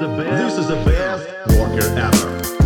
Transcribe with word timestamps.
the 0.00 0.08
best. 0.08 0.56
This 0.56 0.64
is 0.64 0.68
the 0.68 0.82
best 0.90 1.58
Walker 1.58 1.84
ever. 1.98 2.59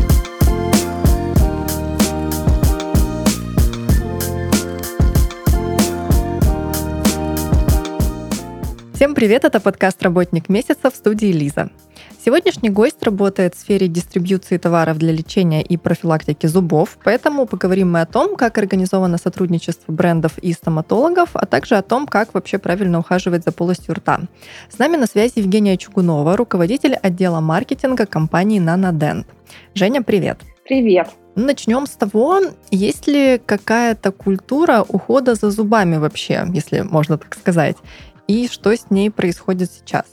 Всем 9.15 9.29
привет, 9.29 9.45
это 9.45 9.61
подкаст 9.61 10.03
«Работник 10.03 10.49
месяца» 10.49 10.91
в 10.91 10.97
студии 10.97 11.27
Лиза. 11.27 11.71
Сегодняшний 12.25 12.69
гость 12.69 13.01
работает 13.05 13.55
в 13.55 13.61
сфере 13.61 13.87
дистрибьюции 13.87 14.59
товаров 14.59 14.99
для 14.99 15.13
лечения 15.13 15.63
и 15.63 15.77
профилактики 15.77 16.49
зубов, 16.49 16.99
поэтому 17.05 17.47
поговорим 17.47 17.93
мы 17.93 18.01
о 18.01 18.07
том, 18.07 18.35
как 18.35 18.59
организовано 18.59 19.17
сотрудничество 19.17 19.93
брендов 19.93 20.37
и 20.39 20.53
стоматологов, 20.53 21.31
а 21.35 21.47
также 21.47 21.77
о 21.77 21.83
том, 21.83 22.09
как 22.09 22.35
вообще 22.35 22.59
правильно 22.59 22.99
ухаживать 22.99 23.45
за 23.45 23.53
полостью 23.53 23.95
рта. 23.95 24.23
С 24.69 24.81
нами 24.81 24.97
на 24.97 25.07
связи 25.07 25.35
Евгения 25.37 25.77
Чугунова, 25.77 26.37
руководитель 26.37 26.95
отдела 26.95 27.39
маркетинга 27.39 28.07
компании 28.07 28.59
«Нанодент». 28.59 29.29
Женя, 29.75 30.03
привет! 30.03 30.41
Привет! 30.65 31.11
Начнем 31.37 31.87
с 31.87 31.91
того, 31.91 32.41
есть 32.73 33.07
ли 33.07 33.41
какая-то 33.47 34.11
культура 34.11 34.85
ухода 34.89 35.37
за 35.37 35.51
зубами 35.51 35.99
вообще, 35.99 36.45
если 36.53 36.81
можно 36.81 37.17
так 37.17 37.35
сказать, 37.37 37.77
и 38.27 38.49
что 38.49 38.75
с 38.75 38.91
ней 38.91 39.11
происходит 39.11 39.71
сейчас? 39.71 40.05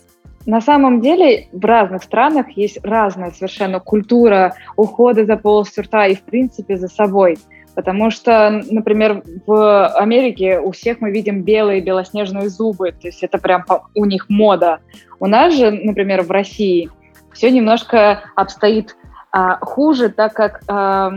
На 0.45 0.59
самом 0.59 1.01
деле 1.01 1.49
в 1.51 1.63
разных 1.63 2.03
странах 2.03 2.49
есть 2.51 2.79
разная 2.83 3.31
совершенно 3.31 3.79
культура 3.79 4.55
ухода 4.75 5.25
за 5.25 5.37
полостью 5.37 5.83
рта 5.83 6.07
и, 6.07 6.15
в 6.15 6.21
принципе, 6.21 6.77
за 6.77 6.87
собой. 6.87 7.37
Потому 7.75 8.09
что, 8.09 8.61
например, 8.69 9.23
в 9.45 9.87
Америке 9.87 10.59
у 10.59 10.71
всех 10.71 10.99
мы 10.99 11.11
видим 11.11 11.43
белые 11.43 11.81
белоснежные 11.81 12.49
зубы, 12.49 12.91
то 12.91 13.07
есть 13.07 13.23
это 13.23 13.37
прям 13.37 13.63
у 13.95 14.05
них 14.05 14.27
мода. 14.29 14.79
У 15.19 15.27
нас 15.27 15.53
же, 15.53 15.71
например, 15.71 16.23
в 16.23 16.31
России 16.31 16.89
все 17.31 17.49
немножко 17.49 18.23
обстоит 18.35 18.97
а, 19.31 19.57
хуже, 19.63 20.09
так 20.09 20.33
как 20.33 20.63
а, 20.67 21.11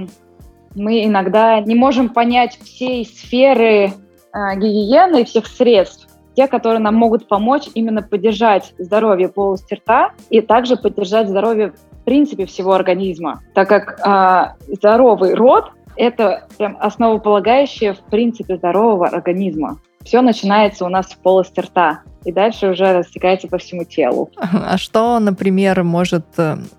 мы 0.77 1.05
иногда 1.05 1.61
не 1.61 1.75
можем 1.75 2.09
понять 2.11 2.56
всей 2.62 3.05
сферы 3.05 3.92
а, 4.33 4.55
гигиены, 4.55 5.25
всех 5.25 5.47
средств 5.48 6.09
те, 6.35 6.49
которые 6.49 6.81
нам 6.81 6.95
могут 6.95 7.29
помочь 7.29 7.69
именно 7.75 8.03
поддержать 8.03 8.75
здоровье 8.79 9.29
полости 9.29 9.75
рта 9.75 10.13
и 10.31 10.41
также 10.41 10.77
поддержать 10.77 11.29
здоровье 11.29 11.73
в 11.73 12.05
принципе 12.05 12.47
всего 12.47 12.73
организма, 12.73 13.43
так 13.55 13.69
как 13.69 14.01
э, 14.05 14.73
здоровый 14.75 15.35
рот– 15.35 15.71
это 15.97 16.47
прям 16.59 16.77
основополагающее 16.81 17.95
в 17.95 18.01
принципе 18.11 18.57
здорового 18.57 19.07
организма. 19.07 19.79
Все 20.03 20.21
начинается 20.21 20.85
у 20.85 20.89
нас 20.89 21.07
в 21.07 21.19
полости 21.19 21.61
рта 21.61 22.03
и 22.25 22.33
дальше 22.33 22.69
уже 22.69 22.93
растекается 22.93 23.49
по 23.49 23.59
всему 23.59 23.85
телу. 23.85 24.31
А 24.67 24.79
что, 24.79 25.19
например, 25.19 25.83
может 25.85 26.27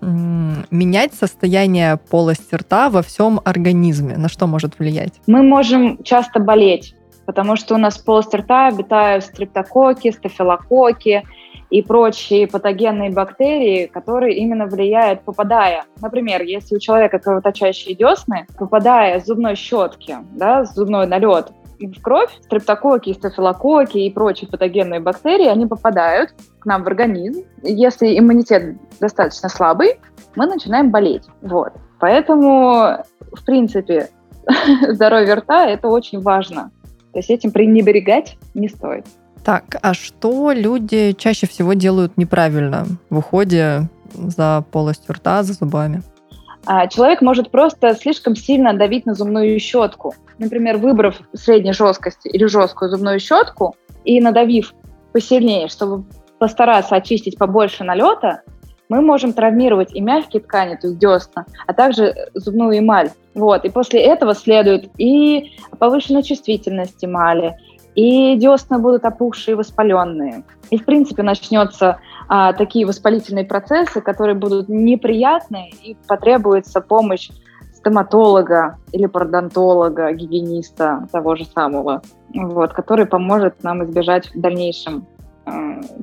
менять 0.00 1.14
состояние 1.14 1.98
полости 2.10 2.54
рта 2.54 2.90
во 2.90 3.02
всем 3.02 3.40
организме? 3.44 4.16
На 4.16 4.28
что 4.28 4.46
может 4.46 4.78
влиять? 4.78 5.14
Мы 5.26 5.42
можем 5.42 6.02
часто 6.02 6.40
болеть 6.40 6.95
потому 7.26 7.56
что 7.56 7.74
у 7.74 7.78
нас 7.78 7.98
в 7.98 8.04
полости 8.04 8.36
рта 8.36 8.68
обитают 8.68 9.24
стрептококи, 9.24 10.12
стафилококи 10.12 11.24
и 11.68 11.82
прочие 11.82 12.46
патогенные 12.46 13.10
бактерии, 13.10 13.86
которые 13.86 14.36
именно 14.36 14.66
влияют, 14.66 15.22
попадая, 15.22 15.84
например, 16.00 16.42
если 16.42 16.76
у 16.76 16.78
человека 16.78 17.18
кровоточащие 17.18 17.96
десны, 17.96 18.46
попадая 18.56 19.20
с 19.20 19.26
зубной 19.26 19.56
щетки, 19.56 20.16
да, 20.32 20.64
с 20.64 20.74
зубной 20.74 21.06
налет 21.06 21.50
в 21.78 22.00
кровь, 22.00 22.30
стрептококи, 22.42 23.12
стафилококи 23.12 23.98
и 23.98 24.10
прочие 24.10 24.48
патогенные 24.48 25.00
бактерии, 25.00 25.46
они 25.46 25.66
попадают 25.66 26.34
к 26.58 26.66
нам 26.66 26.84
в 26.84 26.86
организм. 26.86 27.44
Если 27.62 28.18
иммунитет 28.18 28.76
достаточно 28.98 29.48
слабый, 29.48 30.00
мы 30.36 30.46
начинаем 30.46 30.90
болеть. 30.90 31.24
Вот. 31.42 31.72
Поэтому, 31.98 33.04
в 33.32 33.44
принципе, 33.44 34.08
здоровье 34.88 35.34
рта– 35.34 35.66
это 35.68 35.88
очень 35.88 36.20
важно. 36.20 36.70
То 37.16 37.20
есть 37.20 37.30
этим 37.30 37.50
пренебрегать 37.50 38.36
не 38.52 38.68
стоит. 38.68 39.06
Так, 39.42 39.76
а 39.80 39.94
что 39.94 40.52
люди 40.52 41.14
чаще 41.16 41.46
всего 41.46 41.72
делают 41.72 42.18
неправильно 42.18 42.84
в 43.08 43.16
уходе 43.16 43.88
за 44.12 44.66
полостью 44.70 45.14
рта, 45.14 45.42
за 45.42 45.54
зубами? 45.54 46.02
А, 46.66 46.86
человек 46.88 47.22
может 47.22 47.50
просто 47.50 47.94
слишком 47.94 48.36
сильно 48.36 48.74
давить 48.74 49.06
на 49.06 49.14
зубную 49.14 49.58
щетку. 49.58 50.14
Например, 50.36 50.76
выбрав 50.76 51.18
средней 51.32 51.72
жесткости 51.72 52.28
или 52.28 52.44
жесткую 52.44 52.90
зубную 52.90 53.18
щетку 53.18 53.76
и 54.04 54.20
надавив 54.20 54.74
посильнее, 55.14 55.68
чтобы 55.68 56.04
постараться 56.38 56.96
очистить 56.96 57.38
побольше 57.38 57.82
налета, 57.82 58.42
мы 58.88 59.00
можем 59.00 59.32
травмировать 59.32 59.94
и 59.94 60.00
мягкие 60.00 60.42
ткани, 60.42 60.76
то 60.76 60.88
есть 60.88 60.98
десна, 60.98 61.46
а 61.66 61.72
также 61.72 62.14
зубную 62.34 62.78
эмаль. 62.78 63.10
Вот. 63.34 63.64
И 63.64 63.70
после 63.70 64.00
этого 64.00 64.34
следует 64.34 64.90
и 64.98 65.52
повышенная 65.78 66.22
чувствительность 66.22 67.04
эмали, 67.04 67.56
и 67.94 68.36
десна 68.36 68.78
будут 68.78 69.04
опухшие 69.04 69.56
воспаленные. 69.56 70.44
И, 70.70 70.78
в 70.78 70.84
принципе, 70.84 71.22
начнется 71.22 71.98
а, 72.28 72.52
такие 72.52 72.86
воспалительные 72.86 73.44
процессы, 73.44 74.00
которые 74.00 74.34
будут 74.34 74.68
неприятные, 74.68 75.70
и 75.70 75.96
потребуется 76.06 76.80
помощь 76.80 77.30
стоматолога 77.74 78.78
или 78.92 79.06
пародонтолога, 79.06 80.12
гигиениста 80.12 81.08
того 81.12 81.36
же 81.36 81.44
самого, 81.44 82.02
вот, 82.34 82.72
который 82.72 83.06
поможет 83.06 83.62
нам 83.62 83.84
избежать 83.84 84.34
в 84.34 84.40
дальнейшем 84.40 85.06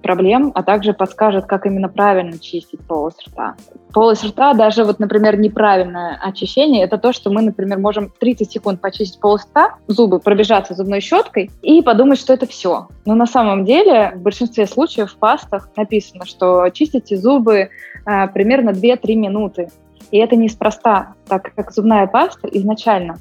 проблем, 0.02 0.52
а 0.56 0.64
также 0.64 0.94
подскажет, 0.94 1.46
как 1.46 1.66
именно 1.66 1.90
правильно 1.90 2.40
чистить 2.40 2.80
полость 2.82 3.28
рта. 3.28 3.56
Полость 3.94 4.24
рта, 4.24 4.54
даже 4.54 4.84
вот, 4.84 5.00
например, 5.00 5.38
неправильное 5.38 6.18
очищение, 6.22 6.84
это 6.84 6.98
то, 6.98 7.14
что 7.14 7.30
мы, 7.30 7.42
например, 7.42 7.80
можем 7.80 8.12
30 8.20 8.52
секунд 8.52 8.82
почистить 8.82 9.20
полость 9.20 9.50
рта, 9.50 9.76
зубы 9.88 10.20
пробежаться 10.20 10.74
зубной 10.74 11.02
щеткой 11.02 11.52
и 11.62 11.82
подумать, 11.82 12.20
что 12.20 12.34
это 12.34 12.48
все. 12.48 12.88
Но 13.06 13.16
на 13.16 13.26
самом 13.26 13.66
деле 13.66 14.14
в 14.16 14.22
большинстве 14.22 14.66
случаев 14.66 15.12
в 15.12 15.18
пастах 15.18 15.70
написано, 15.76 16.26
что 16.26 16.70
чистите 16.70 17.18
зубы 17.18 17.70
э, 18.06 18.28
примерно 18.30 18.72
2-3 18.72 19.16
минуты. 19.16 19.70
И 20.12 20.18
это 20.18 20.36
неспроста, 20.36 21.16
так 21.28 21.54
как 21.56 21.72
зубная 21.72 22.08
паста 22.08 22.48
изначально 22.48 23.18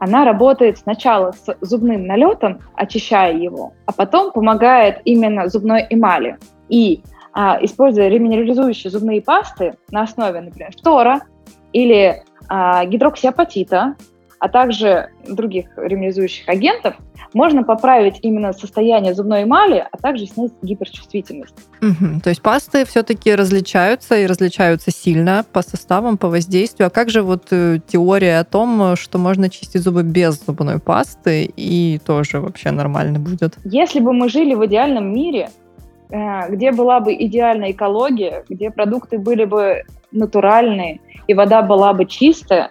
она 0.00 0.24
работает 0.24 0.78
сначала 0.78 1.32
с 1.32 1.56
зубным 1.60 2.06
налетом, 2.06 2.60
очищая 2.74 3.34
его, 3.34 3.74
а 3.86 3.92
потом 3.92 4.32
помогает 4.32 5.00
именно 5.04 5.48
зубной 5.48 5.86
эмали. 5.90 6.38
И 6.68 7.02
а, 7.32 7.58
используя 7.60 8.08
реминерализующие 8.08 8.90
зубные 8.90 9.22
пасты 9.22 9.74
на 9.90 10.02
основе, 10.02 10.40
например, 10.40 10.72
штора 10.72 11.20
или 11.72 12.22
а, 12.48 12.84
гидроксиапатита, 12.86 13.94
а 14.40 14.48
также 14.48 15.10
других 15.28 15.66
реминерализующих 15.76 16.48
агентов, 16.48 16.94
можно 17.34 17.62
поправить 17.62 18.18
именно 18.22 18.52
состояние 18.52 19.14
зубной 19.14 19.44
эмали, 19.44 19.86
а 19.92 19.96
также 19.96 20.26
снизить 20.26 20.54
гиперчувствительность. 20.62 21.54
Угу. 21.80 22.20
То 22.24 22.30
есть 22.30 22.42
пасты 22.42 22.84
все-таки 22.84 23.34
различаются 23.34 24.16
и 24.16 24.26
различаются 24.26 24.90
сильно 24.90 25.44
по 25.52 25.62
составам, 25.62 26.16
по 26.16 26.28
воздействию. 26.28 26.88
А 26.88 26.90
как 26.90 27.10
же 27.10 27.22
вот 27.22 27.48
э, 27.52 27.78
теория 27.86 28.40
о 28.40 28.44
том, 28.44 28.96
что 28.96 29.18
можно 29.18 29.48
чистить 29.48 29.82
зубы 29.82 30.02
без 30.02 30.44
зубной 30.44 30.80
пасты 30.80 31.48
и 31.54 32.00
тоже 32.04 32.40
вообще 32.40 32.70
нормально 32.70 33.18
будет? 33.18 33.58
Если 33.64 34.00
бы 34.00 34.12
мы 34.12 34.28
жили 34.28 34.54
в 34.54 34.66
идеальном 34.66 35.12
мире, 35.12 35.50
э, 36.10 36.50
где 36.50 36.72
была 36.72 37.00
бы 37.00 37.14
идеальная 37.14 37.72
экология, 37.72 38.44
где 38.48 38.70
продукты 38.70 39.18
были 39.18 39.44
бы 39.44 39.84
натуральные 40.10 41.00
и 41.28 41.34
вода 41.34 41.62
была 41.62 41.92
бы 41.92 42.06
чистая, 42.06 42.70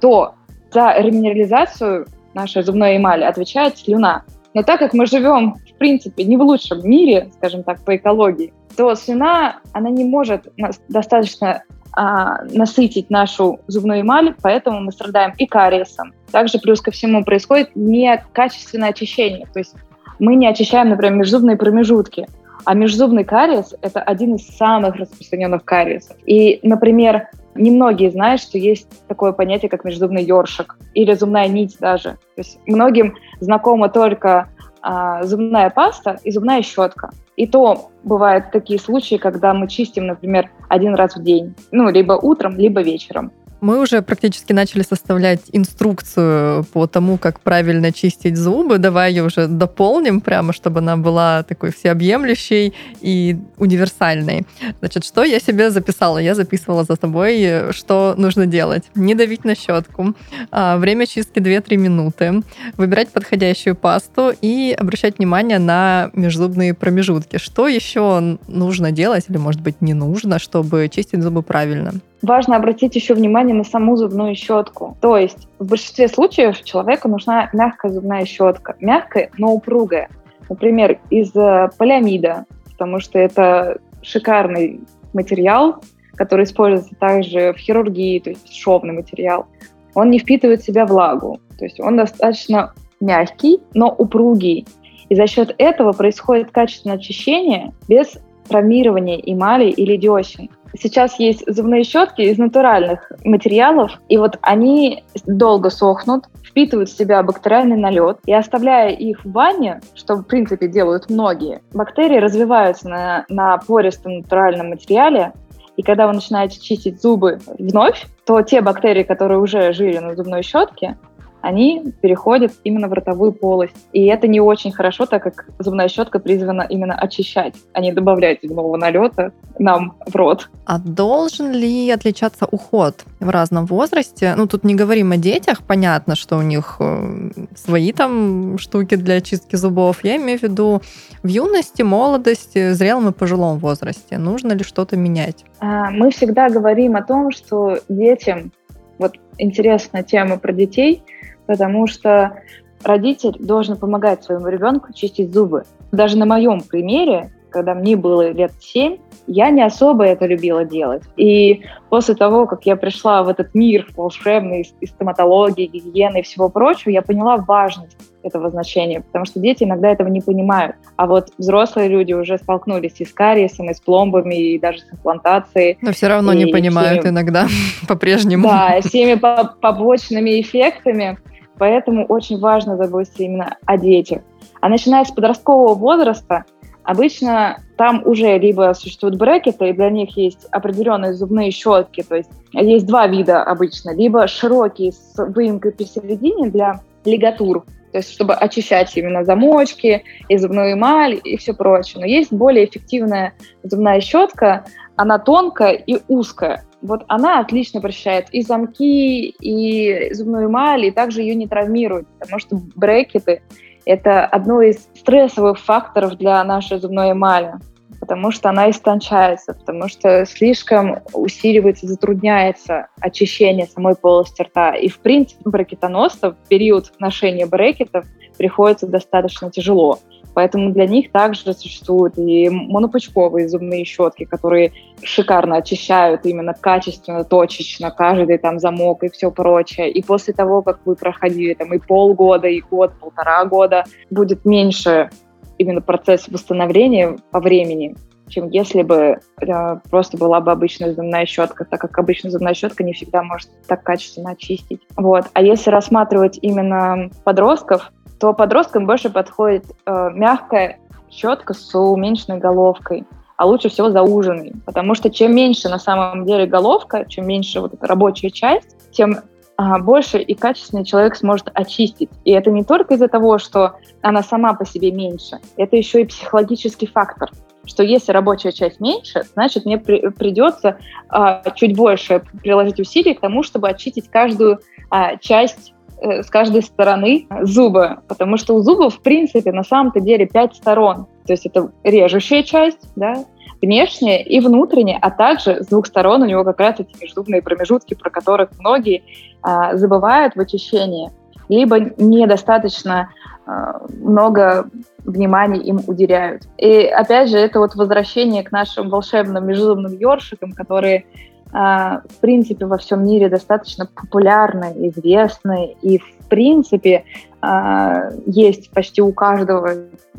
то 0.00 0.34
за 0.72 0.94
реминерализацию 0.98 2.06
нашей 2.34 2.62
зубной 2.62 2.96
эмали 2.96 3.24
отвечает 3.24 3.78
слюна. 3.78 4.24
Но 4.54 4.62
так 4.62 4.78
как 4.78 4.94
мы 4.94 5.06
живем, 5.06 5.54
в 5.54 5.78
принципе, 5.78 6.24
не 6.24 6.36
в 6.36 6.42
лучшем 6.42 6.88
мире, 6.88 7.30
скажем 7.34 7.62
так, 7.62 7.80
по 7.84 7.96
экологии, 7.96 8.52
то 8.76 8.94
слюна, 8.94 9.60
она 9.72 9.90
не 9.90 10.04
может 10.04 10.52
достаточно 10.88 11.62
а, 11.92 12.44
насытить 12.52 13.10
нашу 13.10 13.60
зубную 13.66 14.02
эмаль, 14.02 14.34
поэтому 14.40 14.80
мы 14.80 14.92
страдаем 14.92 15.32
и 15.36 15.46
кариесом. 15.46 16.12
Также 16.30 16.58
плюс 16.58 16.80
ко 16.80 16.90
всему 16.90 17.24
происходит 17.24 17.70
некачественное 17.74 18.90
очищение. 18.90 19.46
То 19.52 19.58
есть 19.58 19.74
мы 20.18 20.36
не 20.36 20.46
очищаем, 20.46 20.90
например, 20.90 21.14
межзубные 21.14 21.56
промежутки. 21.56 22.28
А 22.64 22.74
межзубный 22.74 23.24
кариес– 23.24 23.74
это 23.82 24.00
один 24.00 24.34
из 24.34 24.46
самых 24.46 24.96
распространенных 24.96 25.64
кариесов. 25.64 26.16
И, 26.26 26.60
например, 26.62 27.28
Немногие 27.58 28.10
знают, 28.10 28.40
что 28.40 28.56
есть 28.56 28.88
такое 29.08 29.32
понятие, 29.32 29.68
как 29.68 29.84
межзубный 29.84 30.24
ёршик 30.24 30.76
или 30.94 31.12
зубная 31.14 31.48
нить 31.48 31.76
даже. 31.80 32.10
То 32.10 32.38
есть 32.38 32.58
многим 32.66 33.16
знакома 33.40 33.88
только 33.88 34.48
а, 34.80 35.24
зубная 35.24 35.70
паста 35.70 36.18
и 36.22 36.30
зубная 36.30 36.62
щетка. 36.62 37.10
И 37.36 37.46
то 37.46 37.90
бывают 38.04 38.50
такие 38.50 38.80
случаи, 38.80 39.16
когда 39.16 39.54
мы 39.54 39.68
чистим, 39.68 40.06
например, 40.06 40.50
один 40.68 40.94
раз 40.94 41.16
в 41.16 41.22
день, 41.22 41.54
ну, 41.70 41.88
либо 41.90 42.14
утром, 42.14 42.56
либо 42.56 42.80
вечером. 42.80 43.32
Мы 43.60 43.80
уже 43.80 44.02
практически 44.02 44.52
начали 44.52 44.82
составлять 44.82 45.40
инструкцию 45.52 46.64
по 46.64 46.86
тому, 46.86 47.18
как 47.18 47.40
правильно 47.40 47.92
чистить 47.92 48.36
зубы. 48.36 48.78
Давай 48.78 49.10
ее 49.10 49.24
уже 49.24 49.48
дополним 49.48 50.20
прямо, 50.20 50.52
чтобы 50.52 50.78
она 50.78 50.96
была 50.96 51.42
такой 51.42 51.72
всеобъемлющей 51.72 52.72
и 53.00 53.36
универсальной. 53.56 54.46
Значит, 54.78 55.04
что 55.04 55.24
я 55.24 55.40
себе 55.40 55.70
записала? 55.70 56.18
Я 56.18 56.34
записывала 56.34 56.84
за 56.84 56.96
собой, 56.96 57.72
что 57.72 58.14
нужно 58.16 58.46
делать. 58.46 58.84
Не 58.94 59.14
давить 59.14 59.44
на 59.44 59.54
щетку. 59.54 60.14
А, 60.50 60.76
время 60.76 61.06
чистки 61.06 61.38
2-3 61.40 61.76
минуты. 61.76 62.42
Выбирать 62.76 63.08
подходящую 63.08 63.74
пасту 63.74 64.32
и 64.40 64.76
обращать 64.78 65.18
внимание 65.18 65.58
на 65.58 66.10
межзубные 66.12 66.74
промежутки. 66.74 67.38
Что 67.38 67.66
еще 67.66 68.38
нужно 68.46 68.92
делать 68.92 69.24
или, 69.28 69.36
может 69.36 69.60
быть, 69.60 69.80
не 69.80 69.94
нужно, 69.94 70.38
чтобы 70.38 70.88
чистить 70.88 71.22
зубы 71.22 71.42
правильно? 71.42 71.94
Важно 72.22 72.56
обратить 72.56 72.96
еще 72.96 73.14
внимание 73.14 73.54
на 73.54 73.64
саму 73.64 73.96
зубную 73.96 74.34
щетку. 74.34 74.96
То 75.00 75.16
есть 75.16 75.48
в 75.58 75.68
большинстве 75.68 76.08
случаев 76.08 76.62
человеку 76.64 77.08
нужна 77.08 77.48
мягкая 77.52 77.92
зубная 77.92 78.24
щетка. 78.24 78.74
Мягкая, 78.80 79.30
но 79.38 79.52
упругая. 79.52 80.08
Например, 80.48 80.98
из 81.10 81.34
э, 81.36 81.68
полиамида, 81.78 82.46
потому 82.72 83.00
что 83.00 83.18
это 83.18 83.78
шикарный 84.02 84.80
материал, 85.12 85.82
который 86.14 86.44
используется 86.44 86.94
также 86.96 87.52
в 87.52 87.58
хирургии, 87.58 88.18
то 88.18 88.30
есть 88.30 88.54
шовный 88.54 88.92
материал. 88.92 89.46
Он 89.94 90.10
не 90.10 90.18
впитывает 90.18 90.62
в 90.62 90.64
себя 90.64 90.86
влагу. 90.86 91.40
То 91.58 91.64
есть 91.64 91.80
он 91.80 91.96
достаточно 91.96 92.72
мягкий, 93.00 93.60
но 93.74 93.88
упругий. 93.96 94.66
И 95.08 95.14
за 95.14 95.26
счет 95.26 95.54
этого 95.58 95.92
происходит 95.92 96.50
качественное 96.50 96.96
очищение 96.96 97.72
без 97.88 98.18
травмирования 98.48 99.16
эмали 99.16 99.70
или 99.70 99.96
десен. 99.96 100.48
Сейчас 100.78 101.18
есть 101.18 101.42
зубные 101.46 101.84
щетки 101.84 102.22
из 102.22 102.38
натуральных 102.38 103.12
материалов, 103.24 103.92
и 104.08 104.16
вот 104.16 104.38
они 104.42 105.04
долго 105.26 105.70
сохнут, 105.70 106.24
впитывают 106.44 106.88
в 106.88 106.96
себя 106.96 107.22
бактериальный 107.22 107.76
налет, 107.76 108.18
и 108.26 108.32
оставляя 108.32 108.90
их 108.90 109.24
в 109.24 109.32
ванне, 109.32 109.80
что 109.94 110.16
в 110.16 110.24
принципе 110.24 110.68
делают 110.68 111.08
многие, 111.08 111.62
бактерии 111.72 112.18
развиваются 112.18 112.88
на, 112.88 113.24
на 113.28 113.58
пористом 113.58 114.18
натуральном 114.18 114.70
материале, 114.70 115.32
и 115.76 115.82
когда 115.82 116.08
вы 116.08 116.14
начинаете 116.14 116.60
чистить 116.60 117.00
зубы 117.00 117.38
вновь, 117.58 118.06
то 118.26 118.42
те 118.42 118.60
бактерии, 118.60 119.04
которые 119.04 119.38
уже 119.38 119.72
жили 119.72 119.98
на 119.98 120.16
зубной 120.16 120.42
щетке, 120.42 120.98
они 121.40 121.92
переходят 122.00 122.52
именно 122.64 122.88
в 122.88 122.92
ротовую 122.92 123.32
полость. 123.32 123.74
И 123.92 124.06
это 124.06 124.26
не 124.26 124.40
очень 124.40 124.72
хорошо, 124.72 125.06
так 125.06 125.22
как 125.22 125.46
зубная 125.58 125.88
щетка 125.88 126.18
призвана 126.18 126.62
именно 126.62 126.94
очищать, 126.94 127.54
а 127.72 127.80
не 127.80 127.92
добавлять 127.92 128.40
зубного 128.42 128.76
налета 128.76 129.32
нам 129.58 129.96
в 130.06 130.14
рот. 130.16 130.50
А 130.64 130.78
должен 130.78 131.52
ли 131.52 131.90
отличаться 131.90 132.46
уход 132.46 133.04
в 133.20 133.28
разном 133.28 133.66
возрасте? 133.66 134.34
Ну, 134.36 134.46
тут 134.46 134.64
не 134.64 134.74
говорим 134.74 135.12
о 135.12 135.16
детях, 135.16 135.62
понятно, 135.62 136.16
что 136.16 136.36
у 136.36 136.42
них 136.42 136.76
э, 136.80 137.30
свои 137.56 137.92
там 137.92 138.58
штуки 138.58 138.96
для 138.96 139.16
очистки 139.16 139.56
зубов. 139.56 140.04
Я 140.04 140.16
имею 140.16 140.38
в 140.38 140.42
виду 140.42 140.82
в 141.22 141.28
юности, 141.28 141.82
молодости, 141.82 142.72
зрелом 142.72 143.08
и 143.08 143.12
пожилом 143.12 143.58
возрасте. 143.58 144.18
Нужно 144.18 144.52
ли 144.52 144.64
что-то 144.64 144.96
менять? 144.96 145.44
А, 145.60 145.90
мы 145.90 146.10
всегда 146.10 146.48
говорим 146.48 146.96
о 146.96 147.02
том, 147.02 147.30
что 147.30 147.78
детям, 147.88 148.52
вот 148.98 149.14
интересная 149.38 150.02
тема 150.02 150.38
про 150.38 150.52
детей– 150.52 151.02
потому 151.48 151.86
что 151.86 152.42
родитель 152.84 153.34
должен 153.40 153.76
помогать 153.76 154.22
своему 154.22 154.48
ребенку 154.48 154.92
чистить 154.92 155.32
зубы. 155.32 155.64
Даже 155.90 156.16
на 156.18 156.26
моем 156.26 156.60
примере, 156.60 157.32
когда 157.50 157.74
мне 157.74 157.96
было 157.96 158.30
лет 158.30 158.52
семь, 158.60 158.98
я 159.26 159.50
не 159.50 159.62
особо 159.62 160.04
это 160.04 160.26
любила 160.26 160.64
делать. 160.64 161.02
И 161.16 161.62
после 161.88 162.14
того, 162.14 162.46
как 162.46 162.66
я 162.66 162.76
пришла 162.76 163.22
в 163.22 163.28
этот 163.28 163.54
мир 163.54 163.86
волшебный 163.96 164.68
из 164.80 164.90
стоматологии, 164.90 165.66
гигиены 165.66 166.20
и 166.20 166.22
всего 166.22 166.50
прочего, 166.50 166.90
я 166.90 167.00
поняла 167.02 167.38
важность 167.38 167.96
этого 168.22 168.50
значения, 168.50 169.00
потому 169.00 169.24
что 169.24 169.40
дети 169.40 169.64
иногда 169.64 169.88
этого 169.88 170.08
не 170.08 170.20
понимают. 170.20 170.76
А 170.96 171.06
вот 171.06 171.28
взрослые 171.38 171.88
люди 171.88 172.12
уже 172.12 172.36
столкнулись 172.36 172.94
и 172.98 173.04
с 173.04 173.12
кариесом, 173.12 173.70
и 173.70 173.74
с 173.74 173.80
пломбами, 173.80 174.34
и 174.34 174.58
даже 174.58 174.80
с 174.80 174.92
имплантацией. 174.92 175.78
Но 175.80 175.92
все 175.92 176.08
равно 176.08 176.32
не 176.32 176.46
понимают 176.46 177.00
всеми... 177.00 177.12
иногда 177.12 177.46
по-прежнему. 177.88 178.48
Да, 178.48 178.80
всеми 178.80 179.14
побочными 179.14 180.40
эффектами. 180.40 181.18
Поэтому 181.58 182.06
очень 182.06 182.38
важно 182.38 182.76
заботиться 182.76 183.22
именно 183.22 183.56
о 183.66 183.76
детях. 183.76 184.22
А 184.60 184.68
начиная 184.68 185.04
с 185.04 185.10
подросткового 185.10 185.74
возраста, 185.74 186.44
обычно 186.84 187.62
там 187.76 188.02
уже 188.04 188.38
либо 188.38 188.72
существуют 188.74 189.16
брекеты, 189.16 189.70
и 189.70 189.72
для 189.72 189.90
них 189.90 190.16
есть 190.16 190.46
определенные 190.50 191.14
зубные 191.14 191.50
щетки, 191.50 192.02
то 192.02 192.16
есть 192.16 192.30
есть 192.52 192.86
два 192.86 193.06
вида 193.06 193.42
обычно, 193.42 193.94
либо 193.94 194.26
широкие 194.26 194.92
с 194.92 195.14
выемкой 195.16 195.72
посередине 195.72 196.50
для 196.50 196.80
лигатур, 197.04 197.64
то 197.92 197.98
есть 197.98 198.12
чтобы 198.12 198.34
очищать 198.34 198.96
именно 198.96 199.24
замочки 199.24 200.02
и 200.28 200.36
зубную 200.38 200.74
эмаль 200.74 201.20
и 201.22 201.36
все 201.36 201.54
прочее. 201.54 202.00
Но 202.00 202.06
есть 202.06 202.32
более 202.32 202.66
эффективная 202.66 203.34
зубная 203.62 204.00
щетка, 204.00 204.64
она 204.96 205.18
тонкая 205.18 205.72
и 205.72 205.98
узкая 206.08 206.64
вот 206.82 207.04
она 207.08 207.40
отлично 207.40 207.80
прощает 207.80 208.28
и 208.30 208.42
замки, 208.42 209.28
и 209.28 210.12
зубную 210.14 210.46
эмаль, 210.46 210.86
и 210.86 210.90
также 210.90 211.22
ее 211.22 211.34
не 211.34 211.48
травмирует, 211.48 212.06
потому 212.18 212.38
что 212.38 212.60
брекеты– 212.76 213.42
это 213.84 214.26
одно 214.26 214.60
из 214.62 214.88
стрессовых 214.94 215.58
факторов 215.58 216.16
для 216.16 216.44
нашей 216.44 216.78
зубной 216.78 217.12
эмали, 217.12 217.54
потому 218.00 218.30
что 218.30 218.50
она 218.50 218.70
истончается, 218.70 219.54
потому 219.54 219.88
что 219.88 220.24
слишком 220.26 220.98
усиливается, 221.12 221.86
затрудняется 221.86 222.88
очищение 223.00 223.66
самой 223.66 223.96
полости 223.96 224.42
рта. 224.42 224.74
И, 224.74 224.88
в 224.88 224.98
принципе, 224.98 225.42
брекетоносцев 225.44 226.36
в 226.36 226.48
период 226.48 226.92
ношения 226.98 227.46
брекетов 227.46 228.04
приходится 228.38 228.86
достаточно 228.86 229.50
тяжело. 229.50 229.98
Поэтому 230.34 230.72
для 230.72 230.86
них 230.86 231.10
также 231.10 231.52
существуют 231.52 232.16
и 232.16 232.48
монопучковые 232.48 233.48
зубные 233.48 233.84
щетки, 233.84 234.24
которые 234.24 234.72
шикарно 235.02 235.56
очищают 235.56 236.24
именно 236.24 236.54
качественно, 236.54 237.24
точечно 237.24 237.90
каждый 237.90 238.38
там 238.38 238.60
замок 238.60 239.02
и 239.02 239.10
все 239.10 239.32
прочее. 239.32 239.90
И 239.90 240.00
после 240.00 240.32
того, 240.32 240.62
как 240.62 240.78
вы 240.84 240.94
проходили 240.94 241.54
там 241.54 241.74
и 241.74 241.78
полгода, 241.78 242.46
и 242.46 242.60
год, 242.60 242.92
полтора 243.00 243.44
года, 243.46 243.84
будет 244.10 244.44
меньше 244.44 245.10
именно 245.58 245.80
процесс 245.80 246.28
восстановления 246.28 247.16
по 247.32 247.40
времени, 247.40 247.96
чем 248.28 248.48
если 248.50 248.82
бы 248.82 249.18
э, 249.40 249.76
просто 249.90 250.16
была 250.16 250.40
бы 250.40 250.52
обычная 250.52 250.94
зубная 250.94 251.26
щетка, 251.26 251.64
так 251.64 251.80
как 251.80 251.98
обычная 251.98 252.30
зубная 252.30 252.54
щетка 252.54 252.84
не 252.84 252.92
всегда 252.92 253.22
может 253.22 253.48
так 253.66 253.82
качественно 253.82 254.30
очистить. 254.30 254.80
Вот. 254.96 255.24
А 255.32 255.42
если 255.42 255.70
рассматривать 255.70 256.38
именно 256.42 257.10
подростков, 257.24 257.90
то 258.18 258.32
подросткам 258.32 258.86
больше 258.86 259.10
подходит 259.10 259.64
э, 259.86 260.10
мягкая 260.12 260.78
щетка 261.10 261.54
с 261.54 261.74
уменьшенной 261.74 262.38
головкой, 262.38 263.04
а 263.36 263.46
лучше 263.46 263.68
всего 263.68 263.90
зауженной, 263.90 264.52
потому 264.66 264.94
что 264.94 265.10
чем 265.10 265.34
меньше 265.34 265.68
на 265.68 265.78
самом 265.78 266.26
деле 266.26 266.46
головка, 266.46 267.04
чем 267.06 267.26
меньше 267.26 267.60
вот 267.60 267.74
эта 267.74 267.86
рабочая 267.86 268.30
часть, 268.30 268.76
тем 268.90 269.18
а, 269.56 269.78
больше 269.78 270.18
и 270.18 270.34
качественнее 270.34 270.84
человек 270.84 271.16
сможет 271.16 271.50
очистить. 271.54 272.10
И 272.24 272.32
это 272.32 272.50
не 272.50 272.64
только 272.64 272.94
из-за 272.94 273.08
того, 273.08 273.38
что 273.38 273.74
она 274.02 274.22
сама 274.22 274.54
по 274.54 274.66
себе 274.66 274.90
меньше, 274.92 275.38
это 275.56 275.76
еще 275.76 276.02
и 276.02 276.06
психологический 276.06 276.86
фактор 276.86 277.30
что 277.66 277.82
если 277.82 278.12
рабочая 278.12 278.50
часть 278.50 278.80
меньше, 278.80 279.24
значит, 279.34 279.66
мне 279.66 279.76
при, 279.76 280.08
придется 280.08 280.78
а, 281.10 281.42
чуть 281.50 281.76
больше 281.76 282.22
приложить 282.40 282.80
усилий 282.80 283.12
к 283.12 283.20
тому, 283.20 283.42
чтобы 283.42 283.68
очистить 283.68 284.08
каждую 284.08 284.60
а, 284.88 285.16
часть 285.18 285.74
с 286.00 286.30
каждой 286.30 286.62
стороны 286.62 287.26
зуба, 287.42 288.02
потому 288.08 288.36
что 288.36 288.54
у 288.54 288.60
зуба, 288.60 288.90
в 288.90 289.00
принципе, 289.00 289.52
на 289.52 289.64
самом-то 289.64 290.00
деле 290.00 290.26
пять 290.26 290.54
сторон. 290.54 291.06
То 291.26 291.32
есть 291.32 291.46
это 291.46 291.70
режущая 291.84 292.42
часть, 292.42 292.90
да, 292.96 293.24
внешняя 293.60 294.22
и 294.22 294.40
внутренняя, 294.40 294.98
а 295.00 295.10
также 295.10 295.62
с 295.62 295.66
двух 295.66 295.86
сторон 295.86 296.22
у 296.22 296.26
него 296.26 296.44
как 296.44 296.60
раз 296.60 296.76
эти 296.78 296.94
межзубные 297.00 297.42
промежутки, 297.42 297.94
про 297.94 298.10
которых 298.10 298.50
многие 298.58 299.02
а, 299.42 299.76
забывают 299.76 300.36
в 300.36 300.40
очищении, 300.40 301.10
либо 301.48 301.80
недостаточно 301.80 303.10
а, 303.46 303.80
много 304.00 304.68
внимания 305.04 305.60
им 305.60 305.80
уделяют. 305.86 306.42
И 306.58 306.84
опять 306.84 307.30
же, 307.30 307.38
это 307.38 307.58
вот 307.58 307.74
возвращение 307.74 308.42
к 308.42 308.52
нашим 308.52 308.90
волшебным 308.90 309.46
межзубным 309.46 309.92
ёршикам, 309.96 310.52
которые 310.52 311.06
в 311.50 312.20
принципе, 312.20 312.66
во 312.66 312.76
всем 312.76 313.06
мире 313.06 313.28
достаточно 313.28 313.86
популярны, 313.86 314.74
известны, 314.88 315.76
и, 315.80 315.98
в 315.98 316.28
принципе, 316.28 317.04
а, 317.40 318.10
есть 318.26 318.70
почти 318.70 319.00
у 319.00 319.12
каждого 319.12 319.70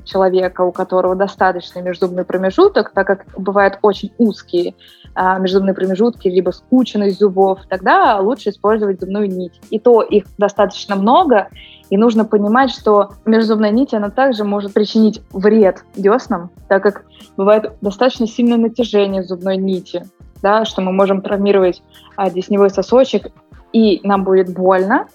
человека, 0.06 0.62
у 0.62 0.72
которого 0.72 1.16
достаточно 1.16 1.80
межзубный 1.82 2.24
промежуток, 2.24 2.92
так 2.94 3.06
как 3.06 3.26
бывают 3.38 3.78
очень 3.82 4.12
узкие 4.18 4.74
а, 5.16 5.38
межзубные 5.38 5.74
промежутки, 5.74 6.28
либо 6.28 6.52
скученность 6.52 7.20
зубов, 7.20 7.60
тогда 7.70 8.20
лучше 8.20 8.50
использовать 8.50 9.02
зубную 9.02 9.30
нить. 9.30 9.60
И 9.70 9.80
то 9.80 10.02
их 10.02 10.26
достаточно 10.38 10.96
много, 10.96 11.50
и 11.90 11.98
нужно 11.98 12.24
понимать, 12.24 12.72
что 12.72 13.12
межзубная 13.26 13.72
нить, 13.72 13.94
она 13.94 14.10
также 14.10 14.44
может 14.44 14.74
причинить 14.74 15.22
вред 15.32 15.84
деснам, 15.96 16.52
так 16.70 16.84
как 16.84 17.04
бывает 17.36 17.74
достаточно 17.82 18.28
сильное 18.28 18.58
натяжение 18.58 19.24
зубной 19.24 19.58
нити 19.58 20.06
да, 20.42 20.66
что 20.66 20.82
мы 20.82 20.92
можем 20.92 21.22
травмировать 21.22 21.84
а, 22.16 22.30
десневой 22.30 22.70
сосочек, 22.70 23.28
и 23.74 24.00
нам 24.04 24.24
будет 24.24 24.54
больно, 24.54 25.08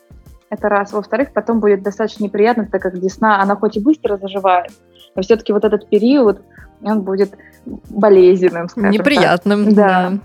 это 0.50 0.68
раз. 0.68 0.92
Во-вторых, 0.92 1.32
потом 1.32 1.60
будет 1.60 1.82
достаточно 1.82 2.24
неприятно, 2.24 2.66
так 2.70 2.82
как 2.82 2.98
десна, 2.98 3.40
она 3.40 3.56
хоть 3.56 3.76
и 3.76 3.80
быстро 3.80 4.16
заживает, 4.16 4.72
но 5.14 5.22
все-таки 5.22 5.52
вот 5.52 5.64
этот 5.64 5.88
период, 5.88 6.42
он 6.82 7.02
будет 7.02 7.34
болезненным, 7.64 8.68
скажем 8.68 8.90
Неприятным, 8.90 9.64
так. 9.66 9.74
да. 9.74 10.10
да. 10.10 10.18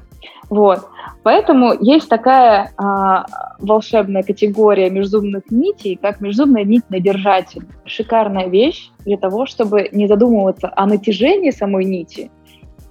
Вот. 0.49 0.87
Поэтому 1.23 1.73
есть 1.79 2.09
такая 2.09 2.71
а, 2.77 3.25
волшебная 3.59 4.23
категория 4.23 4.89
межзубных 4.89 5.43
нитей, 5.51 5.97
как 6.01 6.21
межзубная 6.21 6.63
нить 6.63 6.83
надержатель. 6.89 7.63
Шикарная 7.85 8.47
вещь 8.47 8.91
для 9.05 9.17
того, 9.17 9.45
чтобы 9.45 9.89
не 9.91 10.07
задумываться 10.07 10.71
о 10.75 10.85
натяжении 10.87 11.51
самой 11.51 11.85
нити, 11.85 12.31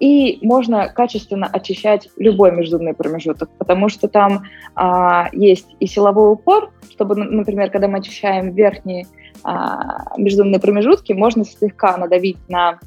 и 0.00 0.38
можно 0.42 0.88
качественно 0.88 1.46
очищать 1.46 2.08
любой 2.16 2.52
межзубный 2.52 2.94
промежуток, 2.94 3.50
потому 3.58 3.88
что 3.88 4.08
там 4.08 4.44
а, 4.74 5.28
есть 5.32 5.74
и 5.80 5.86
силовой 5.86 6.32
упор, 6.32 6.70
чтобы, 6.90 7.16
например, 7.16 7.70
когда 7.70 7.88
мы 7.88 7.98
очищаем 7.98 8.52
верхние 8.52 9.06
а, 9.42 10.16
межзубные 10.16 10.60
промежутки, 10.60 11.12
можно 11.12 11.44
слегка 11.44 11.96
надавить 11.96 12.38
на 12.48 12.78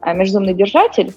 а, 0.00 0.12
межзубный 0.12 0.54
держатель 0.54 1.12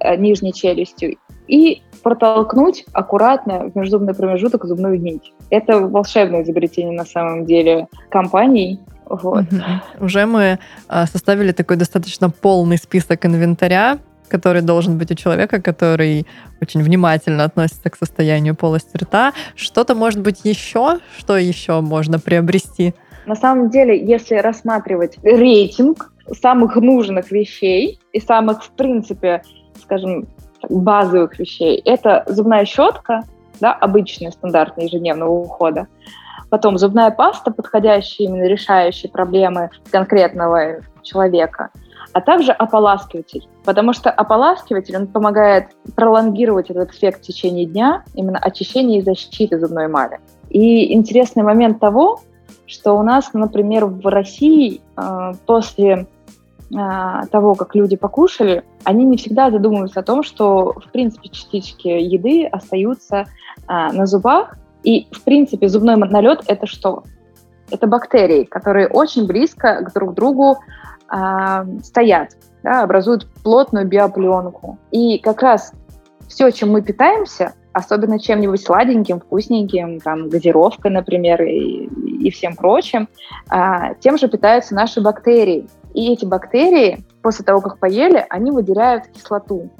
а, 0.00 0.16
нижней 0.16 0.52
челюстью 0.52 1.16
и 1.46 1.82
протолкнуть 2.02 2.84
аккуратно 2.92 3.70
в 3.70 3.76
межзубный 3.76 4.14
промежуток 4.14 4.64
зубную 4.64 5.00
нить. 5.00 5.32
Это 5.50 5.78
волшебное 5.78 6.42
изобретение 6.42 6.96
на 6.96 7.04
самом 7.04 7.44
деле 7.44 7.88
компаний. 8.10 8.80
Вот. 9.06 9.44
Угу. 9.44 10.04
Уже 10.04 10.26
мы 10.26 10.58
а, 10.88 11.06
составили 11.06 11.52
такой 11.52 11.76
достаточно 11.76 12.30
полный 12.30 12.76
список 12.76 13.24
инвентаря, 13.24 13.98
который 14.28 14.62
должен 14.62 14.98
быть 14.98 15.10
у 15.10 15.14
человека, 15.14 15.60
который 15.60 16.26
очень 16.60 16.82
внимательно 16.82 17.44
относится 17.44 17.90
к 17.90 17.96
состоянию 17.96 18.54
полости 18.54 18.96
рта. 18.96 19.32
Что-то 19.56 19.94
может 19.94 20.20
быть 20.20 20.44
еще, 20.44 20.98
что 21.18 21.36
еще 21.36 21.80
можно 21.80 22.18
приобрести? 22.18 22.94
На 23.26 23.34
самом 23.34 23.70
деле, 23.70 23.98
если 24.02 24.36
рассматривать 24.36 25.18
рейтинг 25.22 26.12
самых 26.40 26.76
нужных 26.76 27.30
вещей 27.30 28.00
и 28.12 28.20
самых, 28.20 28.64
в 28.64 28.70
принципе, 28.70 29.42
скажем, 29.82 30.26
базовых 30.68 31.38
вещей, 31.38 31.80
это 31.84 32.24
зубная 32.26 32.64
щетка, 32.64 33.22
да, 33.60 33.72
обычная, 33.72 34.30
стандартная 34.30 34.86
ежедневного 34.86 35.30
ухода, 35.30 35.88
потом 36.50 36.78
зубная 36.78 37.10
паста, 37.10 37.50
подходящая 37.50 38.28
именно 38.28 38.44
решающая 38.44 39.10
проблемы 39.10 39.70
конкретного 39.90 40.80
человека– 41.02 41.70
а 42.18 42.20
также 42.20 42.50
ополаскиватель, 42.50 43.48
потому 43.64 43.92
что 43.92 44.10
ополаскиватель, 44.10 44.96
он 44.96 45.06
помогает 45.06 45.68
пролонгировать 45.94 46.68
этот 46.68 46.90
эффект 46.90 47.20
в 47.20 47.22
течение 47.22 47.64
дня, 47.64 48.02
именно 48.14 48.38
очищения 48.38 48.98
и 48.98 49.02
защиты 49.02 49.56
зубной 49.60 49.86
эмали. 49.86 50.18
И 50.50 50.92
интересный 50.92 51.44
момент 51.44 51.78
того, 51.78 52.20
что 52.66 52.94
у 52.98 53.04
нас, 53.04 53.32
например, 53.34 53.86
в 53.86 54.04
России 54.06 54.80
э, 54.96 55.32
после 55.46 56.08
э, 56.72 57.26
того, 57.30 57.54
как 57.54 57.76
люди 57.76 57.94
покушали, 57.94 58.64
они 58.82 59.04
не 59.04 59.16
всегда 59.16 59.52
задумываются 59.52 60.00
о 60.00 60.02
том, 60.02 60.24
что, 60.24 60.72
в 60.72 60.90
принципе, 60.90 61.28
частички 61.28 61.86
еды 61.86 62.46
остаются 62.46 63.16
э, 63.16 63.26
на 63.68 64.06
зубах. 64.06 64.56
И, 64.82 65.06
в 65.12 65.22
принципе, 65.22 65.68
зубной 65.68 65.94
налет– 65.94 66.42
это 66.48 66.66
что? 66.66 67.04
Это 67.70 67.86
бактерии, 67.86 68.42
которые 68.42 68.88
очень 68.88 69.24
близко 69.24 69.84
к 69.84 69.92
друг 69.94 70.14
другу 70.14 70.58
стоят, 71.82 72.36
да, 72.62 72.82
образуют 72.82 73.26
плотную 73.42 73.86
биопленку. 73.86 74.78
И 74.90 75.18
как 75.18 75.42
раз 75.42 75.72
все, 76.28 76.50
чем 76.50 76.72
мы 76.72 76.82
питаемся, 76.82 77.54
особенно 77.72 78.18
чем-нибудь 78.18 78.62
сладеньким, 78.62 79.20
вкусненьким, 79.20 80.00
там, 80.00 80.28
газировкой, 80.28 80.90
например, 80.90 81.42
и, 81.42 81.86
и 81.86 82.30
всем 82.30 82.56
прочим, 82.56 83.08
а, 83.48 83.94
тем 83.94 84.18
же 84.18 84.28
питаются 84.28 84.74
наши 84.74 85.00
бактерии. 85.00 85.66
И 85.94 86.12
эти 86.12 86.24
бактерии, 86.24 87.04
после 87.22 87.44
того, 87.44 87.60
как 87.60 87.78
поели, 87.78 88.24
они 88.28 88.50
выделяют 88.50 89.06
кислоту. 89.08 89.70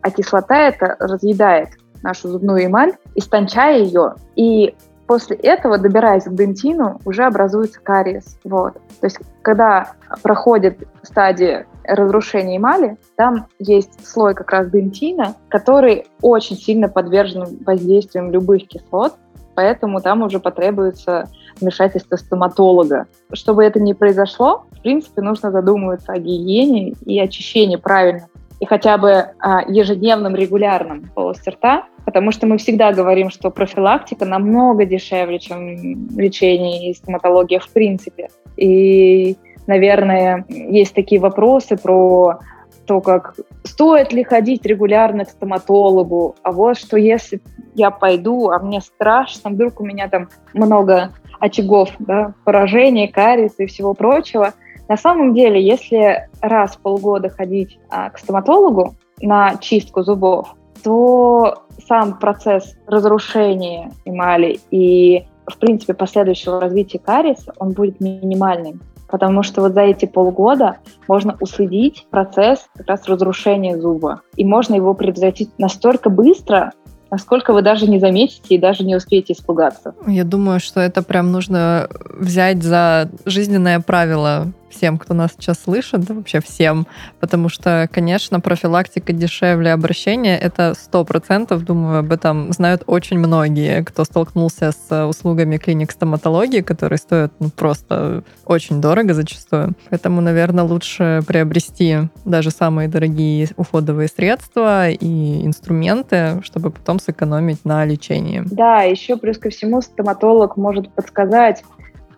А 0.00 0.10
кислота 0.10 0.68
это 0.68 0.96
разъедает 0.98 1.70
нашу 2.02 2.28
зубную 2.28 2.66
эмаль, 2.66 2.92
истончая 3.14 3.78
ее, 3.78 4.14
и 4.34 4.74
После 5.06 5.36
этого, 5.36 5.78
добираясь 5.78 6.24
к 6.24 6.34
дентину, 6.34 7.00
уже 7.04 7.24
образуется 7.24 7.80
кариес. 7.80 8.38
Вот. 8.44 8.74
То 9.00 9.06
есть, 9.06 9.18
когда 9.42 9.92
проходит 10.22 10.78
стадия 11.02 11.66
разрушения 11.84 12.56
эмали, 12.56 12.96
там 13.16 13.46
есть 13.58 14.06
слой 14.06 14.34
как 14.34 14.50
раз 14.52 14.70
дентина, 14.70 15.34
который 15.48 16.06
очень 16.20 16.56
сильно 16.56 16.88
подвержен 16.88 17.58
воздействиям 17.64 18.30
любых 18.30 18.68
кислот, 18.68 19.14
поэтому 19.54 20.00
там 20.00 20.22
уже 20.22 20.38
потребуется 20.38 21.28
вмешательство 21.60 22.16
стоматолога. 22.16 23.06
Чтобы 23.32 23.64
это 23.64 23.80
не 23.80 23.94
произошло, 23.94 24.64
в 24.70 24.80
принципе, 24.82 25.20
нужно 25.22 25.50
задумываться 25.50 26.12
о 26.12 26.18
гигиене 26.18 26.94
и 27.04 27.20
очищении 27.20 27.76
правильно. 27.76 28.28
И 28.62 28.64
хотя 28.64 28.96
бы 28.96 29.10
а, 29.40 29.62
ежедневным 29.66 30.36
регулярным 30.36 31.10
полости 31.14 31.50
рта, 31.50 31.84
Потому 32.04 32.32
что 32.32 32.46
мы 32.46 32.58
всегда 32.58 32.92
говорим, 32.92 33.30
что 33.30 33.50
профилактика 33.50 34.24
намного 34.24 34.84
дешевле, 34.84 35.38
чем 35.38 36.08
лечение 36.16 36.90
и 36.90 36.94
стоматология 36.94 37.60
в 37.60 37.68
принципе. 37.68 38.28
И, 38.56 39.36
наверное, 39.66 40.44
есть 40.48 40.94
такие 40.94 41.20
вопросы 41.20 41.76
про 41.76 42.40
то, 42.86 43.00
как 43.00 43.36
стоит 43.62 44.12
ли 44.12 44.24
ходить 44.24 44.66
регулярно 44.66 45.24
к 45.24 45.30
стоматологу, 45.30 46.34
а 46.42 46.50
вот 46.50 46.76
что 46.76 46.96
если 46.96 47.40
я 47.74 47.92
пойду, 47.92 48.50
а 48.50 48.58
мне 48.58 48.80
страшно, 48.80 49.50
вдруг 49.50 49.80
у 49.80 49.84
меня 49.84 50.08
там 50.08 50.28
много 50.52 51.12
очагов, 51.38 51.90
да, 52.00 52.34
поражений, 52.44 53.06
кариес 53.06 53.54
и 53.58 53.66
всего 53.66 53.94
прочего. 53.94 54.54
На 54.92 54.98
самом 54.98 55.32
деле, 55.32 55.58
если 55.58 56.28
раз 56.42 56.72
в 56.72 56.80
полгода 56.80 57.30
ходить 57.30 57.78
а, 57.88 58.10
к 58.10 58.18
стоматологу 58.18 58.94
на 59.22 59.56
чистку 59.56 60.02
зубов, 60.02 60.54
то 60.84 61.62
сам 61.88 62.18
процесс 62.18 62.76
разрушения 62.86 63.90
эмали 64.04 64.60
и, 64.70 65.24
в 65.46 65.56
принципе, 65.56 65.94
последующего 65.94 66.60
развития 66.60 66.98
кариеса, 66.98 67.54
он 67.58 67.70
будет 67.70 68.00
минимальным. 68.00 68.82
Потому 69.08 69.42
что 69.42 69.62
вот 69.62 69.72
за 69.72 69.80
эти 69.80 70.04
полгода 70.04 70.76
можно 71.08 71.38
уследить 71.40 72.06
процесс 72.10 72.68
как 72.76 72.88
раз 72.88 73.08
разрушения 73.08 73.80
зуба. 73.80 74.20
И 74.36 74.44
можно 74.44 74.74
его 74.74 74.92
предотвратить 74.92 75.48
настолько 75.56 76.10
быстро, 76.10 76.72
насколько 77.10 77.54
вы 77.54 77.62
даже 77.62 77.86
не 77.86 77.98
заметите 77.98 78.56
и 78.56 78.58
даже 78.58 78.84
не 78.84 78.94
успеете 78.94 79.32
испугаться. 79.32 79.94
Я 80.06 80.24
думаю, 80.24 80.60
что 80.60 80.80
это 80.80 81.02
прям 81.02 81.32
нужно 81.32 81.88
взять 82.10 82.62
за 82.62 83.08
жизненное 83.24 83.80
правило 83.80 84.52
всем, 84.72 84.98
кто 84.98 85.14
нас 85.14 85.32
сейчас 85.32 85.62
слышит, 85.62 86.00
да 86.00 86.14
вообще 86.14 86.40
всем, 86.40 86.86
потому 87.20 87.48
что, 87.48 87.88
конечно, 87.92 88.40
профилактика 88.40 89.12
дешевле 89.12 89.72
обращения, 89.72 90.38
это 90.38 90.74
сто 90.74 91.04
процентов, 91.04 91.64
думаю, 91.64 91.98
об 91.98 92.12
этом 92.12 92.52
знают 92.52 92.82
очень 92.86 93.18
многие, 93.18 93.84
кто 93.84 94.04
столкнулся 94.04 94.72
с 94.72 95.06
услугами 95.06 95.56
клиник 95.56 95.92
стоматологии, 95.92 96.60
которые 96.60 96.98
стоят 96.98 97.32
ну, 97.38 97.50
просто 97.50 98.24
очень 98.44 98.80
дорого 98.80 99.14
зачастую. 99.14 99.72
Поэтому, 99.90 100.20
наверное, 100.20 100.64
лучше 100.64 101.22
приобрести 101.26 102.08
даже 102.24 102.50
самые 102.50 102.88
дорогие 102.88 103.48
уходовые 103.56 104.08
средства 104.08 104.90
и 104.90 105.46
инструменты, 105.46 106.40
чтобы 106.42 106.70
потом 106.70 106.98
сэкономить 106.98 107.64
на 107.64 107.84
лечении. 107.84 108.42
Да, 108.46 108.82
еще 108.82 109.16
плюс 109.16 109.38
ко 109.38 109.50
всему 109.50 109.80
стоматолог 109.82 110.56
может 110.56 110.92
подсказать, 110.94 111.62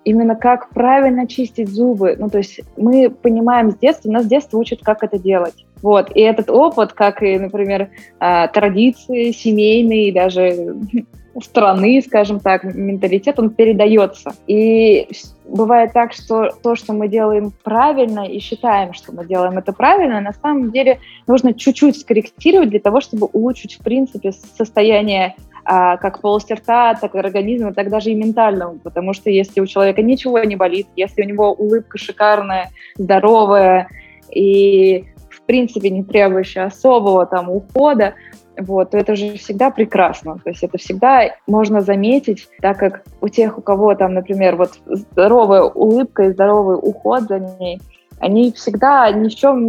именно 0.05 0.37
как 0.37 0.69
правильно 0.71 1.27
чистить 1.27 1.69
зубы. 1.69 2.17
Ну, 2.19 2.29
то 2.31 2.39
есть 2.39 2.61
мы 2.77 3.11
понимаем 3.11 3.71
с 3.71 3.77
детства, 3.77 4.11
нас 4.11 4.25
с 4.25 4.29
детства 4.29 4.59
учат, 4.59 4.81
как 4.83 5.03
это 5.03 5.19
делать. 5.19 5.65
Вот. 5.83 6.11
И 6.15 6.21
этот 6.21 6.51
опыт, 6.51 6.93
как 6.93 7.23
и, 7.23 7.39
например, 7.39 7.91
а, 8.19 8.49
традиции 8.49 9.33
семейные, 9.33 10.13
даже 10.13 10.77
страны, 11.43 12.03
скажем 12.07 12.41
так, 12.41 12.65
менталитет, 12.65 13.39
он 13.39 13.51
передается. 13.51 14.33
И 14.47 15.09
бывает 15.47 15.93
так, 15.93 16.13
что 16.13 16.51
то, 16.63 16.75
что 16.75 16.93
мы 16.93 17.09
делаем 17.09 17.53
правильно 17.63 18.27
и 18.27 18.39
считаем, 18.39 18.95
что 18.95 19.13
мы 19.13 19.27
делаем 19.27 19.59
это 19.59 19.73
правильно, 19.73 20.21
на 20.21 20.33
самом 20.33 20.71
деле 20.71 21.01
нужно 21.27 21.55
чуть-чуть 21.55 21.99
скорректировать 21.99 22.71
для 22.71 22.81
того, 22.81 23.01
чтобы 23.01 23.27
улучшить, 23.33 23.75
в 23.75 23.83
принципе, 23.83 24.33
состояние 24.33 25.35
а, 25.65 25.97
как 25.97 26.21
полости 26.21 26.53
рта, 26.53 26.95
так 26.95 27.15
и 27.15 27.19
организма, 27.19 27.73
так 27.73 27.89
даже 27.89 28.11
и 28.11 28.15
ментального, 28.15 28.77
потому 28.79 29.15
что 29.15 29.31
если 29.31 29.61
у 29.61 29.67
человека 29.67 30.03
ничего 30.03 30.39
не 30.41 30.57
болит, 30.57 30.87
если 30.97 31.23
у 31.23 31.27
него 31.27 31.53
улыбка 31.53 31.99
шикарная, 31.99 32.71
здоровая 32.97 33.89
и 34.31 35.05
в 35.31 35.43
принципе 35.43 35.91
не 35.91 36.05
требующая 36.05 36.67
особого 36.67 37.27
там 37.27 37.51
ухода, 37.51 38.15
вот, 38.57 38.91
то 38.91 38.99
это 38.99 39.17
же 39.17 39.37
всегда 39.37 39.71
прекрасно. 39.71 40.39
То 40.43 40.51
есть 40.51 40.63
это 40.63 40.79
всегда 40.79 41.35
можно 41.47 41.81
заметить, 41.81 42.49
так 42.61 42.79
как 42.79 43.03
у 43.21 43.29
тех, 43.29 43.59
у 43.59 43.63
кого 43.63 43.95
там, 43.95 44.15
например, 44.15 44.57
вот 44.57 44.79
здоровая 44.87 45.63
улыбка 45.63 46.25
и 46.25 46.33
здоровый 46.33 46.77
уход 46.81 47.25
за 47.25 47.41
ней, 47.41 47.81
они 48.21 48.53
всегда 48.53 49.11
ни 49.11 49.29
в 49.29 49.35
чем 49.35 49.67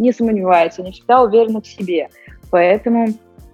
не 0.00 0.12
сомневаются, 0.12 0.82
они 0.82 0.92
всегда 0.92 1.22
уверены 1.22 1.62
в 1.62 1.66
себе. 1.66 2.08
Поэтому 2.50 3.08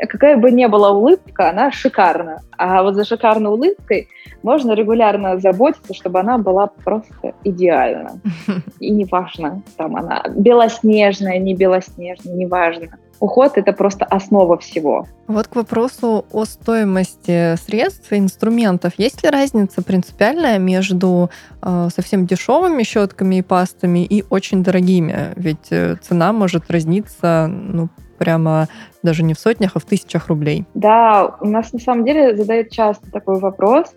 какая 0.07 0.37
бы 0.37 0.51
ни 0.51 0.67
была 0.67 0.91
улыбка, 0.91 1.51
она 1.51 1.71
шикарна. 1.73 2.43
А 2.57 2.83
вот 2.83 2.95
за 2.95 3.05
шикарной 3.05 3.51
улыбкой 3.51 4.09
можно 4.43 4.73
регулярно 4.73 5.39
заботиться, 5.39 5.95
чтобы 5.95 6.21
она 6.21 6.39
была 6.39 6.67
просто 6.67 7.35
идеальна. 7.45 8.21
И 8.81 8.91
неважно, 8.91 9.63
там 9.77 9.97
она 9.97 10.25
белоснежная, 10.37 11.39
не 11.39 11.55
белоснежная, 11.55 12.35
неважно. 12.35 12.99
Уход– 13.21 13.53
это 13.57 13.73
просто 13.73 14.05
основа 14.05 14.57
всего. 14.59 15.07
Вот 15.27 15.49
к 15.49 15.57
вопросу 15.57 16.25
о 16.31 16.45
стоимости 16.45 17.57
средств 17.57 18.13
и 18.13 18.19
инструментов. 18.19 18.93
Есть 18.97 19.25
ли 19.25 19.31
разница 19.31 19.83
принципиальная 19.83 20.59
между 20.59 21.31
э, 21.61 21.89
совсем 21.95 22.27
дешевыми 22.27 22.85
щетками 22.85 23.37
и 23.37 23.43
пастами 23.43 24.05
и 24.05 24.25
очень 24.31 24.63
дорогими? 24.63 25.33
Ведь 25.35 25.67
э, 25.71 25.97
цена 25.97 26.33
может 26.33 26.71
разниться 26.71 27.49
ну, 27.49 27.89
прямо 28.19 28.69
даже 29.03 29.23
не 29.23 29.35
в 29.35 29.39
сотнях, 29.39 29.73
а 29.75 29.79
в 29.79 29.85
тысячах 29.85 30.29
рублей. 30.29 30.65
Да, 30.75 31.37
у 31.41 31.47
нас 31.47 31.73
на 31.73 31.79
самом 31.79 32.05
деле 32.05 32.37
задают 32.37 32.71
часто 32.71 33.11
такой 33.11 33.39
вопрос. 33.39 33.95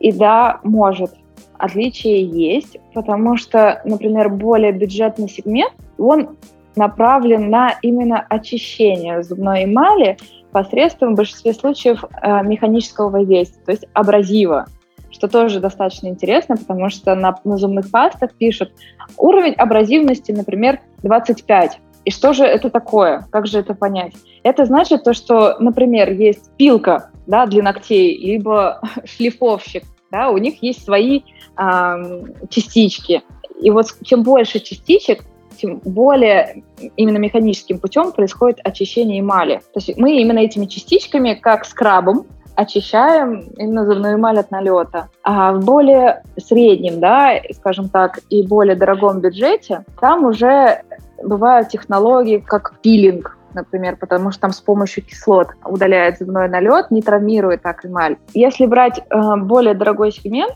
И 0.00 0.12
да, 0.12 0.60
может. 0.62 1.12
Отличие 1.58 2.22
есть, 2.22 2.76
потому 2.92 3.36
что, 3.36 3.80
например, 3.84 4.28
более 4.28 4.72
бюджетный 4.72 5.28
сегмент, 5.28 5.72
он 5.96 6.36
направлен 6.76 7.48
на 7.48 7.74
именно 7.80 8.24
очищение 8.28 9.22
зубной 9.22 9.64
эмали 9.64 10.18
посредством 10.52 11.14
в 11.14 11.16
большинстве 11.16 11.54
случаев 11.54 12.04
э, 12.04 12.42
механического 12.42 13.10
воздействия, 13.10 13.62
то 13.64 13.72
есть 13.72 13.86
абразива, 13.94 14.66
что 15.10 15.28
тоже 15.28 15.60
достаточно 15.60 16.08
интересно, 16.08 16.56
потому 16.56 16.88
что 16.90 17.14
на, 17.14 17.34
на 17.44 17.56
зубных 17.56 17.90
пастах 17.90 18.32
пишут 18.34 18.72
уровень 19.16 19.54
абразивности, 19.54 20.32
например, 20.32 20.80
25. 21.02 21.80
И 22.06 22.10
что 22.12 22.32
же 22.32 22.44
это 22.44 22.70
такое? 22.70 23.26
Как 23.32 23.48
же 23.48 23.58
это 23.58 23.74
понять? 23.74 24.14
Это 24.44 24.64
значит 24.64 25.02
то, 25.02 25.12
что, 25.12 25.56
например, 25.58 26.12
есть 26.12 26.52
пилка 26.56 27.10
да, 27.26 27.46
для 27.46 27.64
ногтей, 27.64 28.16
либо 28.16 28.80
шлифовщик, 29.04 29.82
да, 30.12 30.30
у 30.30 30.38
них 30.38 30.62
есть 30.62 30.84
свои 30.84 31.22
э, 31.58 32.22
частички. 32.48 33.22
И 33.60 33.70
вот 33.70 33.86
чем 34.04 34.22
больше 34.22 34.60
частичек, 34.60 35.24
тем 35.60 35.80
более 35.84 36.62
именно 36.96 37.16
механическим 37.16 37.80
путем 37.80 38.12
происходит 38.12 38.60
очищение 38.62 39.18
эмали. 39.18 39.56
То 39.74 39.80
есть 39.80 39.98
мы 39.98 40.20
именно 40.20 40.38
этими 40.38 40.66
частичками, 40.66 41.34
как 41.34 41.64
скрабом, 41.64 42.26
очищаем 42.54 43.48
именно 43.56 43.84
зубную 43.84 44.14
эмаль 44.14 44.38
от 44.38 44.52
налета. 44.52 45.08
А 45.24 45.52
в 45.52 45.64
более 45.64 46.22
среднем, 46.38 47.00
да, 47.00 47.34
скажем 47.52 47.88
так, 47.88 48.20
и 48.30 48.46
более 48.46 48.76
дорогом 48.76 49.20
бюджете, 49.20 49.84
там 50.00 50.24
уже 50.24 50.82
бывают 51.22 51.68
технологии, 51.68 52.38
как 52.38 52.78
пилинг, 52.82 53.36
например, 53.54 53.96
потому 53.96 54.30
что 54.30 54.42
там 54.42 54.52
с 54.52 54.60
помощью 54.60 55.04
кислот 55.04 55.48
удаляет 55.64 56.18
зубной 56.18 56.48
налет, 56.48 56.90
не 56.90 57.02
травмирует 57.02 57.62
так 57.62 57.84
эмаль. 57.84 58.16
Если 58.34 58.66
брать 58.66 58.98
э, 58.98 59.36
более 59.36 59.74
дорогой 59.74 60.12
сегмент, 60.12 60.54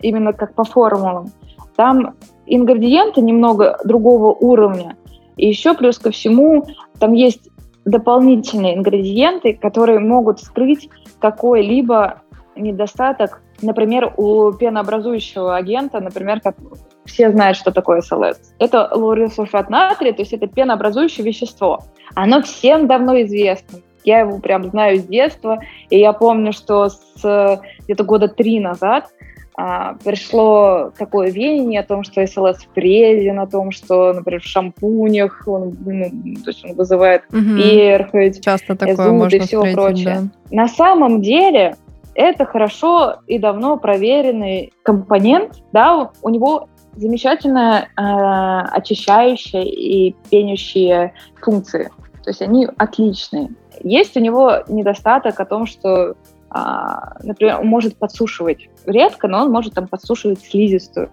именно 0.00 0.32
как 0.32 0.54
по 0.54 0.64
формулам, 0.64 1.30
там 1.76 2.14
ингредиенты 2.46 3.20
немного 3.20 3.78
другого 3.84 4.32
уровня. 4.32 4.96
И 5.36 5.48
еще 5.48 5.74
плюс 5.74 5.98
ко 5.98 6.10
всему 6.10 6.64
там 6.98 7.12
есть 7.12 7.48
дополнительные 7.84 8.76
ингредиенты, 8.76 9.54
которые 9.54 9.98
могут 9.98 10.40
скрыть 10.40 10.88
какой-либо 11.18 12.22
недостаток. 12.56 13.40
Например, 13.62 14.12
у 14.16 14.52
пенообразующего 14.52 15.56
агента, 15.56 16.00
например, 16.00 16.40
как 16.40 16.56
все 17.04 17.30
знают, 17.30 17.56
что 17.56 17.70
такое 17.70 18.00
СЛС. 18.00 18.54
Это 18.58 18.88
лаурилсульфат 18.92 19.70
натрия, 19.70 20.12
то 20.12 20.22
есть 20.22 20.32
это 20.32 20.46
пенообразующее 20.46 21.24
вещество. 21.24 21.80
Оно 22.14 22.42
всем 22.42 22.86
давно 22.86 23.20
известно. 23.22 23.80
Я 24.04 24.20
его 24.20 24.38
прям 24.38 24.64
знаю 24.64 24.98
с 24.98 25.04
детства, 25.04 25.60
и 25.88 25.98
я 25.98 26.12
помню, 26.12 26.52
что 26.52 26.88
с 26.88 27.60
где-то 27.84 28.04
года 28.04 28.28
три 28.28 28.60
назад 28.60 29.10
а, 29.56 29.94
пришло 30.02 30.90
такое 30.98 31.30
веяние 31.30 31.80
о 31.80 31.84
том, 31.84 32.02
что 32.02 32.26
СЛС 32.26 32.66
вреден, 32.74 33.38
о 33.38 33.46
том, 33.46 33.70
что, 33.70 34.12
например, 34.12 34.40
в 34.40 34.44
шампунях 34.44 35.44
он, 35.46 35.76
ну, 35.84 36.10
то 36.42 36.50
есть 36.50 36.64
он 36.64 36.74
вызывает 36.74 37.22
угу. 37.28 37.56
перхоть, 37.56 38.44
Часто 38.44 38.74
такое 38.74 38.96
зуд 38.96 39.12
можно 39.12 39.36
и 39.36 39.38
все 39.38 39.58
встретить, 39.58 39.76
прочее. 39.76 40.20
Да. 40.50 40.56
На 40.56 40.68
самом 40.68 41.22
деле 41.22 41.76
это 42.14 42.44
хорошо 42.44 43.16
и 43.28 43.38
давно 43.38 43.76
проверенный 43.76 44.72
компонент, 44.82 45.62
да, 45.72 46.10
у 46.20 46.28
него 46.30 46.68
замечательная 46.96 47.88
э, 47.96 48.68
очищающая 48.76 49.62
и 49.62 50.14
пенящие 50.30 51.14
функции. 51.40 51.90
То 52.22 52.30
есть 52.30 52.42
они 52.42 52.68
отличные. 52.76 53.50
Есть 53.82 54.16
у 54.16 54.20
него 54.20 54.62
недостаток 54.68 55.38
о 55.40 55.44
том, 55.44 55.66
что 55.66 56.16
а, 56.50 57.16
например, 57.22 57.60
он 57.60 57.66
может 57.66 57.96
подсушивать 57.96 58.68
редко, 58.86 59.26
но 59.26 59.42
он 59.42 59.50
может 59.50 59.74
там 59.74 59.88
подсушивать 59.88 60.40
слизистую. 60.40 61.10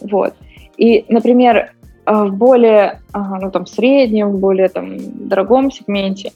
Вот. 0.00 0.34
И, 0.76 1.04
например, 1.08 1.72
в 2.06 2.30
более, 2.30 3.00
ну, 3.12 3.50
там, 3.50 3.66
среднем, 3.66 4.36
более 4.36 4.68
там, 4.68 4.96
дорогом 5.28 5.72
сегменте 5.72 6.30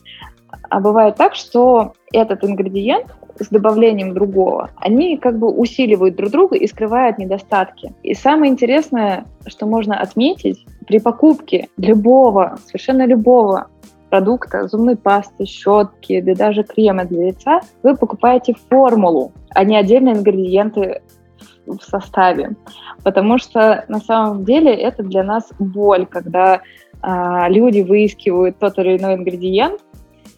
а 0.69 0.79
бывает 0.79 1.15
так, 1.15 1.35
что 1.35 1.93
этот 2.11 2.43
ингредиент 2.43 3.07
с 3.43 3.49
добавлением 3.49 4.13
другого, 4.13 4.71
они 4.77 5.17
как 5.17 5.37
бы 5.37 5.49
усиливают 5.49 6.15
друг 6.15 6.31
друга 6.31 6.55
и 6.55 6.67
скрывают 6.67 7.17
недостатки. 7.17 7.93
И 8.03 8.13
самое 8.13 8.51
интересное, 8.51 9.25
что 9.47 9.65
можно 9.65 9.99
отметить, 9.99 10.65
при 10.87 10.99
покупке 10.99 11.69
любого, 11.77 12.57
совершенно 12.65 13.05
любого 13.05 13.67
продукта, 14.09 14.67
зубной 14.67 14.97
пасты, 14.97 15.45
щетки, 15.45 16.21
да 16.21 16.35
даже 16.35 16.63
крема 16.63 17.05
для 17.05 17.27
лица, 17.27 17.61
вы 17.81 17.95
покупаете 17.95 18.55
формулу, 18.69 19.31
а 19.55 19.63
не 19.63 19.77
отдельные 19.77 20.15
ингредиенты 20.15 21.01
в 21.65 21.79
составе. 21.79 22.51
Потому 23.03 23.37
что 23.37 23.85
на 23.87 23.99
самом 23.99 24.43
деле 24.43 24.73
это 24.73 25.03
для 25.03 25.23
нас 25.23 25.49
боль, 25.59 26.05
когда 26.05 26.61
а, 27.01 27.49
люди 27.49 27.81
выискивают 27.81 28.59
тот 28.59 28.77
или 28.77 28.97
иной 28.97 29.15
ингредиент 29.15 29.81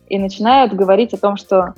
и 0.08 0.20
начинают 0.20 0.74
говорить 0.74 1.14
о 1.14 1.18
том, 1.18 1.36
что 1.38 1.74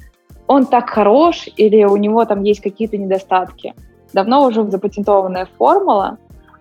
он 0.48 0.66
так 0.66 0.90
хорош 0.90 1.48
или 1.58 1.84
у 1.84 1.98
него 1.98 2.26
там 2.26 2.44
есть 2.44 2.62
какие-то 2.62 2.98
недостатки. 2.98 3.74
Давно 4.14 4.46
уже 4.46 4.64
запатентованная 4.70 5.48
формула, 5.58 6.18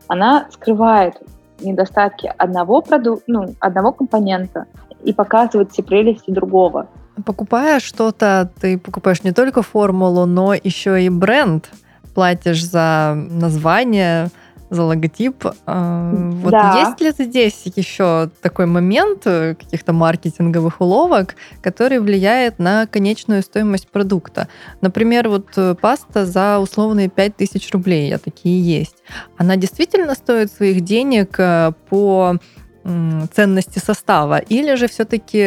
она 0.09 0.47
скрывает 0.51 1.15
недостатки 1.61 2.33
одного 2.37 2.83
продукта, 2.83 3.25
ну, 3.27 3.55
одного 3.61 3.93
компонента 3.93 4.67
и 5.05 5.13
показывать 5.13 5.73
все 5.73 5.83
прелести 5.83 6.31
другого. 6.31 6.89
Покупая 7.25 7.79
что-то, 7.79 8.51
ты 8.61 8.77
покупаешь 8.77 9.23
не 9.23 9.33
только 9.33 9.63
формулу, 9.63 10.27
но 10.27 10.55
еще 10.55 11.03
и 11.03 11.09
бренд. 11.09 11.71
Платишь 12.15 12.65
за 12.65 13.15
название, 13.15 14.29
за 14.75 14.83
логотип. 14.83 15.45
А, 15.67 16.11
вот 16.13 16.51
да. 16.51 16.79
есть 16.79 17.01
ли 17.01 17.25
здесь 17.25 17.63
еще 17.77 18.31
такой 18.43 18.67
момент 18.67 19.23
э, 19.27 19.55
каких-то 19.55 19.93
маркетинговых 19.93 20.81
уловок, 20.81 21.37
который 21.63 22.01
влияет 22.01 22.59
на 22.59 22.87
конечную 22.87 23.43
стоимость 23.43 23.89
продукта? 23.89 24.49
Например, 24.81 25.29
вот 25.29 25.47
э, 25.57 25.75
паста 25.81 26.27
за 26.27 26.59
условные 26.59 27.09
5000 27.09 27.73
рублей, 27.73 28.15
а 28.15 28.19
такие 28.19 28.61
есть. 28.61 28.97
Она 29.37 29.57
действительно 29.57 30.15
стоит 30.15 30.53
своих 30.53 30.83
денег 30.83 31.37
э, 31.39 31.73
по 31.89 32.37
ценности 33.33 33.79
состава, 33.79 34.39
или 34.39 34.75
же 34.75 34.87
все-таки 34.89 35.39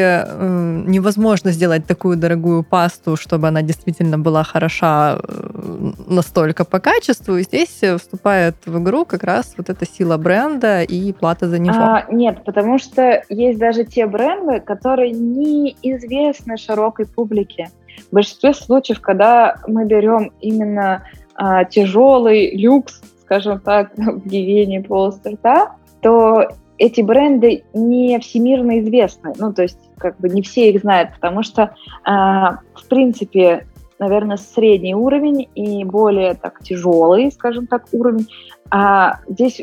невозможно 0.88 1.52
сделать 1.52 1.86
такую 1.86 2.18
дорогую 2.18 2.64
пасту, 2.64 3.16
чтобы 3.16 3.48
она 3.48 3.62
действительно 3.62 4.18
была 4.18 4.44
хороша 4.44 5.20
э, 5.22 5.92
настолько 6.08 6.66
по 6.66 6.80
качеству, 6.80 7.38
и 7.38 7.44
здесь 7.44 7.82
вступает 8.00 8.56
в 8.66 8.80
игру 8.80 9.06
как 9.06 9.24
раз 9.24 9.54
вот 9.58 9.70
эта 9.70 9.86
сила 9.86 10.18
бренда 10.18 10.82
и 10.82 11.14
плата 11.14 11.48
за 11.48 11.60
него. 11.60 11.76
А, 11.78 12.06
нет, 12.10 12.44
потому 12.44 12.80
что 12.80 13.24
есть 13.30 13.60
даже 13.60 13.84
те 13.84 14.08
бренды, 14.08 14.60
которые 14.60 15.12
неизвестны 15.12 16.58
широкой 16.58 17.06
публике. 17.06 17.70
В 18.10 18.16
большинстве 18.16 18.54
случаев, 18.54 19.02
когда 19.02 19.58
мы 19.68 19.86
берем 19.86 20.32
именно 20.42 21.04
а, 21.36 21.66
тяжелый 21.66 22.56
люкс, 22.56 23.02
скажем 23.22 23.60
так, 23.60 23.92
в 23.98 24.28
гигиене 24.28 24.82
полости 24.82 25.30
рта, 25.30 25.76
то 26.02 26.48
эти 26.78 27.02
бренды 27.02 27.64
не 27.74 28.20
всемирно 28.20 28.80
известны. 28.80 29.34
Ну, 29.38 29.54
то 29.54 29.64
есть, 29.64 29.80
как 29.98 30.18
бы 30.20 30.30
не 30.30 30.42
все 30.42 30.70
их 30.70 30.82
знают, 30.82 31.12
потому 31.14 31.44
что, 31.44 31.64
э, 31.64 31.72
в 32.06 32.88
принципе, 32.90 33.66
наверное, 34.00 34.38
средний 34.38 34.96
уровень 34.96 35.50
и 35.56 35.84
более 35.84 36.36
так 36.36 36.64
тяжелый, 36.64 37.32
скажем 37.32 37.68
так, 37.68 37.86
уровень. 37.92 38.28
А 38.70 39.20
здесь 39.28 39.62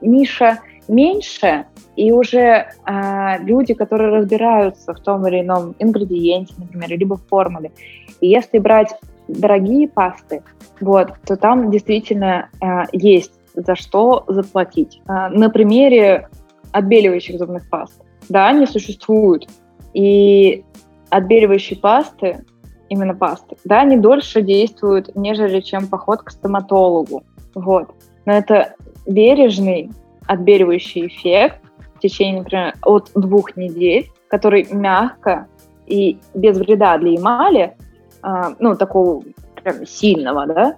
ниша 0.00 0.60
меньше, 0.88 1.66
и 1.96 2.12
уже 2.12 2.38
э, 2.86 3.38
люди, 3.40 3.74
которые 3.74 4.10
разбираются 4.10 4.94
в 4.94 5.00
том 5.00 5.26
или 5.26 5.40
ином 5.40 5.74
ингредиенте, 5.78 6.54
например, 6.58 6.90
либо 6.90 7.16
в 7.16 7.26
формуле. 7.26 7.72
И 8.20 8.28
если 8.28 8.58
брать 8.58 8.94
дорогие 9.28 9.88
пасты, 9.88 10.42
вот, 10.80 11.14
то 11.26 11.36
там 11.36 11.70
действительно 11.70 12.50
э, 12.60 12.84
есть 12.92 13.32
за 13.54 13.74
что 13.74 14.24
заплатить. 14.28 15.00
Э, 15.08 15.28
на 15.28 15.50
примере 15.50 16.28
отбеливающих 16.76 17.38
зубных 17.38 17.68
паст. 17.70 18.02
Да, 18.28 18.48
они 18.48 18.66
существуют. 18.66 19.48
И 19.94 20.64
отбеливающие 21.08 21.78
пасты, 21.78 22.44
именно 22.90 23.14
пасты, 23.14 23.56
да, 23.64 23.80
они 23.80 23.96
дольше 23.96 24.42
действуют, 24.42 25.14
нежели 25.16 25.60
чем 25.60 25.86
поход 25.86 26.22
к 26.22 26.30
стоматологу. 26.30 27.24
Вот. 27.54 27.94
Но 28.26 28.32
это 28.32 28.74
бережный 29.06 29.90
отбеливающий 30.26 31.06
эффект 31.06 31.60
в 31.94 32.00
течение, 32.00 32.42
например, 32.42 32.74
от 32.82 33.10
двух 33.14 33.56
недель, 33.56 34.10
который 34.28 34.66
мягко 34.70 35.46
и 35.86 36.18
без 36.34 36.58
вреда 36.58 36.98
для 36.98 37.16
эмали, 37.16 37.76
а, 38.22 38.54
ну, 38.58 38.76
такого 38.76 39.22
прям 39.62 39.86
сильного, 39.86 40.46
да, 40.46 40.76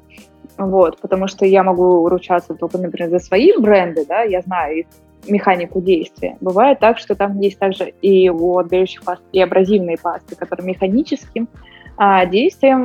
вот, 0.58 1.00
потому 1.00 1.26
что 1.26 1.44
я 1.46 1.62
могу 1.64 2.08
ручаться 2.08 2.54
только, 2.54 2.78
например, 2.78 3.10
за 3.10 3.18
свои 3.18 3.52
бренды, 3.58 4.04
да, 4.06 4.22
я 4.22 4.42
знаю 4.42 4.80
их 4.80 4.86
механику 5.26 5.80
действия. 5.80 6.36
Бывает 6.40 6.78
так, 6.78 6.98
что 6.98 7.14
там 7.14 7.40
есть 7.40 7.58
также 7.58 7.92
и 8.02 8.28
у 8.28 8.58
отбеливающих 8.58 9.02
паст, 9.02 9.22
и 9.32 9.40
абразивные 9.40 9.96
пасты, 9.96 10.36
которые 10.36 10.66
механическим 10.66 11.48
а, 11.96 12.26
действием 12.26 12.84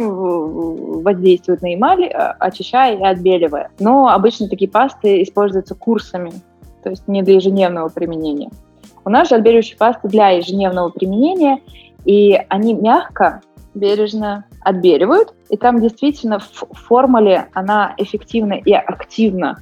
воздействуют 1.04 1.62
на 1.62 1.74
эмаль, 1.76 2.08
а, 2.08 2.36
очищая 2.39 2.98
и 2.98 3.04
отбеливая. 3.04 3.69
Но 3.80 4.08
обычно 4.08 4.50
такие 4.50 4.69
пасты 4.69 5.22
используются 5.22 5.76
курсами, 5.76 6.32
то 6.84 6.89
есть 6.89 7.08
не 7.08 7.22
для 7.22 7.36
ежедневного 7.36 7.89
применения. 7.89 8.50
У 9.06 9.10
нас 9.10 9.30
же 9.30 9.36
отбеливающие 9.36 9.78
пасты 9.78 10.08
для 10.08 10.30
ежедневного 10.30 10.89
применения, 10.89 11.60
и 12.06 12.39
они 12.50 12.74
мягко, 12.74 13.41
бережно 13.74 14.46
отбеливают, 14.62 15.34
и 15.50 15.58
там 15.58 15.82
действительно 15.82 16.39
в 16.39 16.74
формуле 16.74 17.48
она 17.54 17.93
эффективна 17.98 18.54
и 18.54 18.72
активна. 18.72 19.60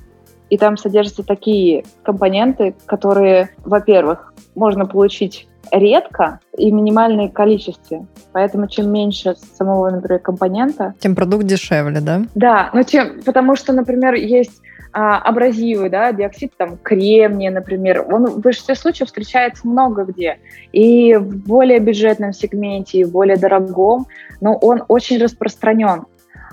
И 0.52 0.58
там 0.58 0.76
содержатся 0.76 1.24
такие 1.24 1.86
компоненты, 2.04 2.76
которые, 2.86 3.52
во-первых, 3.64 4.34
можно 4.54 4.86
получить 4.86 5.48
редко 5.72 6.42
и 6.58 6.70
в 6.70 6.74
минимальной 6.74 7.30
количестве. 7.30 8.06
Поэтому 8.34 8.68
чем 8.68 8.92
меньше 8.92 9.36
самого, 9.58 9.90
например, 9.90 10.20
компонента... 10.20 10.94
Тем 11.00 11.16
продукт 11.16 11.46
дешевле, 11.46 12.02
да? 12.02 12.24
Да, 12.36 12.70
но 12.74 12.84
чем... 12.84 13.22
Потому 13.26 13.56
что, 13.56 13.72
например, 13.72 14.16
есть 14.16 14.62
а, 14.92 15.20
абразивы, 15.20 15.90
да, 15.90 16.12
диоксид 16.12 16.52
там 16.58 16.78
кремния, 16.78 17.50
например, 17.50 18.06
он 18.12 18.26
в 18.26 18.40
большинстве 18.42 18.76
случаев 18.76 19.08
встречается 19.08 19.66
много 19.66 20.04
где. 20.04 20.40
И 20.74 21.16
в 21.16 21.48
более 21.48 21.80
бюджетном 21.80 22.34
сегменте, 22.34 23.00
и 23.00 23.04
в 23.06 23.12
более 23.12 23.38
дорогом, 23.38 24.06
но 24.42 24.54
он 24.58 24.84
очень 24.90 25.18
распространен. 25.18 26.04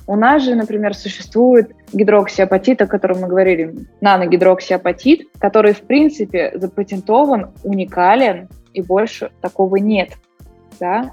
У 0.09 0.17
нас 0.17 0.43
же, 0.43 0.55
например, 0.55 0.95
существует 0.95 1.71
гидроксиапатит, 1.93 2.81
о 2.81 2.87
котором 2.87 3.21
мы 3.21 3.29
говорили, 3.29 3.75
наногидроксиапатит, 4.01 5.29
который, 5.39 5.75
в 5.75 5.83
принципе, 5.83 6.51
запатентован, 6.55 7.51
уникален, 7.63 8.49
и 8.73 8.81
больше 8.81 9.31
такого 9.43 9.77
нет. 9.77 10.13
Да? 10.81 11.13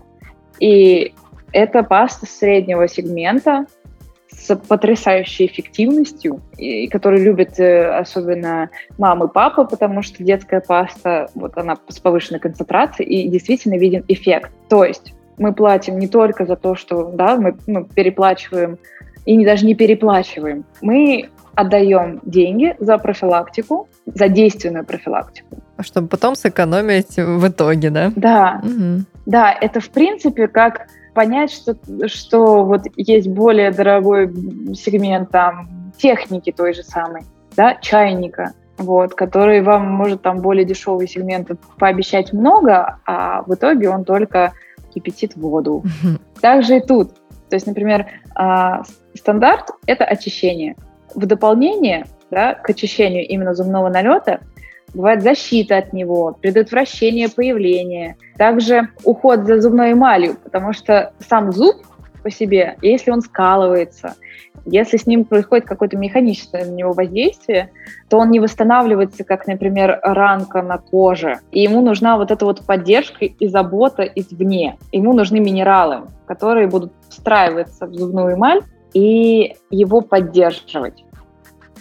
И 0.62 1.14
это 1.52 1.84
паста 1.84 2.26
среднего 2.26 2.88
сегмента, 2.88 3.66
с 4.32 4.56
потрясающей 4.56 5.46
эффективностью, 5.46 6.42
и 6.58 6.88
который 6.88 7.22
любят 7.22 7.60
э, 7.60 7.98
особенно 7.98 8.70
мамы 8.98 9.26
и 9.26 9.30
папы, 9.30 9.66
потому 9.66 10.04
что 10.04 10.24
детская 10.24 10.62
паста, 10.62 11.30
вот 11.36 11.58
она 11.58 11.78
с 11.90 12.00
повышенной 12.00 12.40
концентрацией, 12.40 13.10
и 13.10 13.30
действительно 13.30 13.78
виден 13.78 14.06
эффект. 14.08 14.52
То 14.70 14.86
есть 14.86 15.14
мы 15.38 15.54
платим 15.54 16.00
не 16.00 16.08
только 16.08 16.46
за 16.46 16.56
то, 16.56 16.76
что 16.76 17.12
да, 17.14 17.36
мы 17.38 17.56
ну, 17.68 17.86
переплачиваем, 17.86 18.78
и 19.26 19.36
не, 19.36 19.46
даже 19.46 19.66
не 19.66 19.76
переплачиваем. 19.76 20.66
Мы 20.82 21.30
отдаем 21.56 22.20
деньги 22.24 22.76
за 22.80 22.98
профилактику, 22.98 23.88
за 24.06 24.28
действенную 24.28 24.86
профилактику. 24.86 25.58
Чтобы 25.80 26.08
потом 26.08 26.36
сэкономить 26.36 27.18
в 27.18 27.48
итоге, 27.48 27.90
да? 27.90 28.12
Да. 28.16 28.62
Угу. 28.64 29.06
Да, 29.26 29.54
это 29.54 29.80
в 29.80 29.90
принципе 29.90 30.48
как 30.48 30.88
понять, 31.14 31.52
что, 31.52 31.76
что 32.08 32.64
вот 32.66 32.82
есть 32.98 33.28
более 33.28 33.72
дорогой 33.72 34.32
сегмент 34.76 35.32
там 35.32 35.92
техники 35.98 36.54
той 36.56 36.74
же 36.74 36.84
самой, 36.84 37.22
да, 37.56 37.76
чайника, 37.76 38.54
вот, 38.78 39.14
который 39.16 39.62
вам 39.62 39.88
может 39.88 40.22
там 40.22 40.40
более 40.40 40.66
дешевый 40.66 41.08
сегмент 41.08 41.50
пообещать 41.80 42.34
много, 42.34 43.00
а 43.06 43.44
в 43.44 43.54
итоге 43.54 43.90
он 43.90 44.04
только 44.04 44.52
кипятит 44.96 45.36
воду. 45.36 45.84
Также 46.42 46.78
и 46.78 46.82
тут. 46.82 47.14
То 47.50 47.56
есть, 47.56 47.68
например, 47.68 48.08
а, 48.34 48.82
стандарт– 49.14 49.70
это 49.86 50.04
очищение. 50.06 50.76
В 51.14 51.26
дополнение 51.26 52.06
да, 52.32 52.56
к 52.56 52.70
очищению 52.70 53.28
именно 53.28 53.54
зубного 53.54 53.90
налета 53.90 54.40
бывает 54.94 55.22
защита 55.22 55.78
от 55.78 55.94
него, 55.94 56.38
предотвращение 56.42 57.30
появления, 57.30 58.18
также 58.38 58.90
уход 59.04 59.46
за 59.46 59.62
зубной 59.62 59.94
эмалью, 59.94 60.38
потому 60.42 60.74
что 60.74 61.14
сам 61.20 61.52
зуб 61.52 61.76
по 62.26 62.32
себе, 62.32 62.76
если 62.82 63.12
он 63.12 63.22
скалывается, 63.22 64.16
если 64.66 64.98
с 64.98 65.06
ним 65.06 65.26
происходит 65.26 65.68
какое-то 65.68 65.96
механическое 65.96 66.66
на 66.66 66.72
него 66.72 66.92
воздействие, 66.92 67.70
то 68.10 68.18
он 68.18 68.32
не 68.32 68.40
восстанавливается, 68.40 69.24
как, 69.24 69.46
например, 69.46 70.00
ранка 70.02 70.64
на 70.64 70.80
коже. 70.80 71.42
И 71.52 71.62
ему 71.62 71.82
нужна 71.82 72.18
вот 72.18 72.32
эта 72.32 72.44
вот 72.46 72.66
поддержка 72.66 73.26
и 73.26 73.48
забота 73.48 74.02
извне. 74.02 74.80
Ему 74.92 75.14
нужны 75.14 75.40
минералы, 75.40 76.08
которые 76.26 76.66
будут 76.66 76.94
встраиваться 77.10 77.86
в 77.86 77.94
зубную 77.94 78.34
эмаль 78.34 78.64
и 78.96 79.56
его 79.70 80.02
поддерживать. 80.02 81.06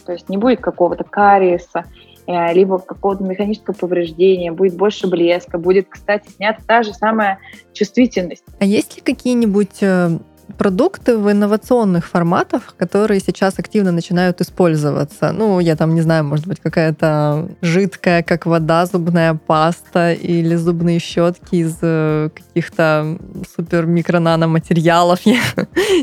То 0.04 0.12
есть 0.12 0.28
не 0.28 0.36
будет 0.36 0.60
какого-то 0.60 1.04
кариеса, 1.04 1.84
э, 2.26 2.52
либо 2.52 2.78
какого-то 2.78 3.24
механического 3.24 3.72
повреждения, 3.72 4.52
будет 4.52 4.76
больше 4.76 5.06
блеска, 5.06 5.56
будет, 5.56 5.86
кстати, 5.88 6.28
снята 6.28 6.60
та 6.66 6.82
же 6.82 6.92
самая 6.92 7.38
чувствительность. 7.72 8.44
А 8.60 8.66
есть 8.66 8.96
ли 8.96 9.02
какие-нибудь 9.02 9.82
э, 9.82 10.18
продукты 10.54 11.16
в 11.16 11.30
инновационных 11.30 12.06
форматах, 12.06 12.74
которые 12.76 13.20
сейчас 13.20 13.58
активно 13.58 13.92
начинают 13.92 14.40
использоваться. 14.40 15.32
Ну, 15.32 15.60
я 15.60 15.76
там 15.76 15.94
не 15.94 16.00
знаю, 16.00 16.24
может 16.24 16.46
быть, 16.46 16.60
какая-то 16.60 17.48
жидкая, 17.60 18.22
как 18.22 18.46
вода, 18.46 18.86
зубная 18.86 19.34
паста 19.34 20.12
или 20.12 20.54
зубные 20.56 20.98
щетки 20.98 21.56
из 21.56 21.78
э, 21.82 22.30
каких-то 22.34 23.18
супер 23.54 23.86
микро-наноматериалов. 23.86 25.20
Я 25.24 25.40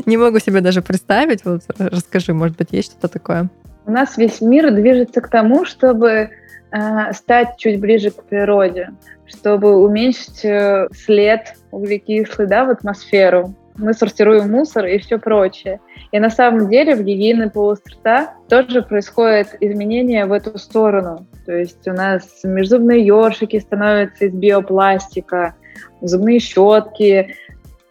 не 0.06 0.16
могу 0.16 0.38
себе 0.38 0.60
даже 0.60 0.82
представить. 0.82 1.44
Вот 1.44 1.62
расскажи, 1.78 2.32
может 2.34 2.56
быть, 2.56 2.68
есть 2.72 2.92
что-то 2.92 3.08
такое? 3.08 3.48
У 3.86 3.90
нас 3.90 4.16
весь 4.16 4.40
мир 4.40 4.72
движется 4.72 5.20
к 5.20 5.28
тому, 5.28 5.64
чтобы 5.64 6.30
э, 6.70 7.12
стать 7.12 7.56
чуть 7.58 7.80
ближе 7.80 8.10
к 8.10 8.22
природе, 8.24 8.90
чтобы 9.26 9.76
уменьшить 9.76 10.44
э, 10.44 10.88
след 10.94 11.54
углекислый 11.70 12.46
да, 12.46 12.64
в 12.64 12.70
атмосферу, 12.70 13.54
мы 13.76 13.94
сортируем 13.94 14.50
мусор 14.50 14.86
и 14.86 14.98
все 14.98 15.18
прочее. 15.18 15.80
И 16.10 16.18
на 16.18 16.30
самом 16.30 16.68
деле 16.68 16.94
в 16.94 17.02
гигиене 17.02 17.48
полости 17.48 17.90
рта 17.90 18.34
тоже 18.48 18.82
происходит 18.82 19.56
изменение 19.60 20.26
в 20.26 20.32
эту 20.32 20.58
сторону. 20.58 21.26
То 21.46 21.52
есть 21.52 21.86
у 21.88 21.92
нас 21.92 22.40
межзубные 22.44 23.04
ёршики 23.04 23.58
становятся 23.58 24.26
из 24.26 24.34
биопластика, 24.34 25.54
зубные 26.00 26.38
щетки 26.38 27.36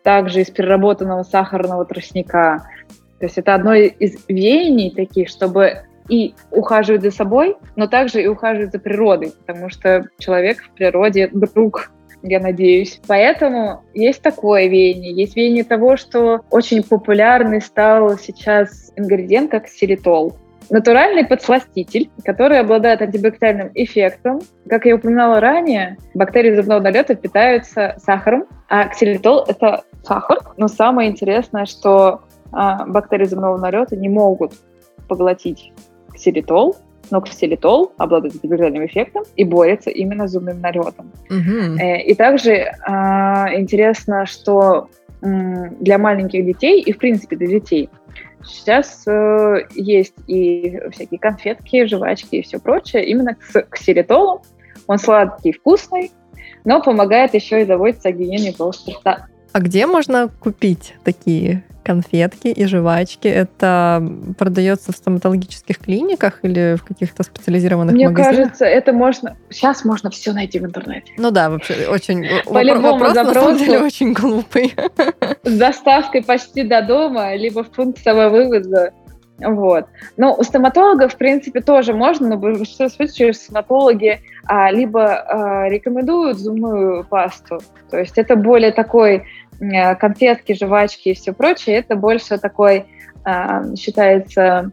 также 0.04 0.42
из 0.42 0.50
переработанного 0.50 1.24
сахарного 1.24 1.86
тростника. 1.86 2.66
То 3.20 3.26
есть 3.26 3.38
это 3.38 3.54
одно 3.54 3.74
из 3.74 4.18
веяний 4.28 4.92
таких, 4.92 5.30
чтобы 5.30 5.84
и 6.10 6.34
ухаживать 6.50 7.04
за 7.04 7.12
собой, 7.12 7.56
но 7.76 7.88
также 7.88 8.22
и 8.22 8.28
ухаживать 8.28 8.72
за 8.72 8.80
природой, 8.80 9.34
потому 9.46 9.70
что 9.70 10.06
человек 10.18 10.64
в 10.64 10.72
природе 10.72 11.30
друг 11.32 11.92
я 12.24 12.40
надеюсь. 12.40 13.00
Поэтому 13.08 13.84
есть 13.94 14.22
такое 14.22 14.68
веяние. 14.68 15.14
Есть 15.14 15.36
веяние 15.36 15.64
того, 15.64 15.98
что 15.98 16.42
очень 16.50 16.84
популярный 16.84 17.62
стал 17.62 18.18
сейчас 18.18 18.92
ингредиент, 18.96 19.52
как 19.52 19.68
силитол. 19.68 20.38
Натуральный 20.70 21.26
подсластитель, 21.26 22.10
который 22.24 22.60
обладает 22.60 23.02
антибактериальным 23.02 23.72
эффектом. 23.74 24.40
Как 24.70 24.86
я 24.86 24.96
упоминала 24.96 25.42
ранее, 25.42 25.98
бактерии 26.14 26.56
зубного 26.56 26.80
налета 26.80 27.16
питаются 27.16 27.96
сахаром, 27.98 28.46
а 28.70 28.88
ксилитол– 28.88 29.44
это 29.48 29.84
сахар. 30.04 30.40
Но 30.56 30.70
самое 30.70 31.10
интересное, 31.12 31.66
что 31.66 32.22
а, 32.54 32.86
бактерии 32.86 33.26
зубного 33.26 33.58
налета 33.58 33.98
не 33.98 34.08
могут 34.08 34.54
поглотить 35.10 35.74
ксилитол, 36.14 36.78
но 37.12 37.22
ксилитол 37.22 37.94
обладает 37.98 38.36
антибактериальным 38.36 38.86
эффектом 38.86 39.24
и 39.36 39.44
борется 39.44 39.90
именно 39.90 40.28
с 40.28 40.32
зубным 40.32 40.62
налетом. 40.62 41.12
Угу. 41.30 41.78
И 42.06 42.14
также 42.16 42.52
э, 42.52 42.72
интересно, 43.60 44.26
что 44.26 44.90
для 45.22 45.98
маленьких 45.98 46.46
детей 46.46 46.82
и, 46.82 46.92
в 46.94 46.98
принципе, 46.98 47.36
для 47.36 47.48
детей 47.48 47.90
сейчас 48.44 49.04
э, 49.08 49.66
есть 49.76 50.16
и 50.26 50.80
всякие 50.92 51.20
конфетки, 51.20 51.86
жвачки 51.86 52.38
и 52.38 52.42
все 52.42 52.60
прочее 52.60 53.06
именно 53.06 53.38
с 53.52 53.62
ксилитолом. 53.70 54.42
Он 54.88 54.98
сладкий, 54.98 55.52
вкусный, 55.52 56.12
но 56.66 56.82
помогает 56.82 57.34
еще 57.34 57.62
и 57.62 57.66
заботиться 57.66 58.10
о 58.10 58.12
гигиене 58.12 58.54
полости 58.54 58.92
рта. 58.92 59.28
А 59.54 59.60
где 59.60 59.86
можно 59.86 60.30
купить 60.40 60.96
такие 61.04 61.64
конфетки 61.84 62.48
и 62.48 62.66
жвачки. 62.66 63.28
Это 63.28 64.04
продается 64.38 64.92
в 64.92 64.96
стоматологических 64.96 65.80
клиниках 65.80 66.40
или 66.44 66.76
в 66.76 66.84
каких-то 66.84 67.24
специализированных 67.24 67.94
Мне 67.94 68.10
магазинах? 68.10 68.38
кажется, 68.38 68.66
это 68.66 68.94
можно... 68.94 69.38
Сейчас 69.50 69.86
можно 69.86 70.10
все 70.10 70.34
найти 70.34 70.60
в 70.60 70.66
интернете. 70.66 71.14
Ну 71.18 71.32
да, 71.32 71.50
вообще 71.50 71.88
очень... 71.88 72.26
По 72.46 72.64
любому 72.64 72.94
вопрос, 72.94 73.16
на 73.16 73.24
самом 73.24 73.34
запросу. 73.34 73.66
деле, 73.66 73.80
очень 73.80 74.14
глупый. 74.14 74.76
С 75.44 75.58
доставкой 75.58 76.24
почти 76.24 76.64
до 76.64 76.82
дома, 76.82 77.36
либо 77.36 77.64
в 77.64 77.70
пункт 77.70 78.04
самовывоза. 78.04 78.92
Вот. 79.44 79.86
Но 80.18 80.36
у 80.36 80.44
стоматологов, 80.44 81.14
в 81.14 81.18
принципе, 81.18 81.62
тоже 81.62 81.94
можно, 81.94 82.30
но 82.30 82.36
в 82.36 82.40
большинстве 82.40 82.90
случаев 82.90 83.36
стоматологи 83.36 84.22
а, 84.46 84.72
либо 84.72 85.16
а, 85.16 85.70
рекомендуют 85.70 86.38
зубную 86.38 87.04
пасту, 87.06 87.60
то 87.90 87.98
есть 87.98 88.18
это 88.18 88.36
более 88.36 88.72
такой 88.72 89.24
конфетки, 90.00 90.54
жвачки 90.54 91.10
и 91.10 91.14
все 91.14 91.34
прочее, 91.34 91.78
это 91.78 91.96
больше 91.96 92.38
такой, 92.38 92.86
а, 93.24 93.76
считается, 93.76 94.72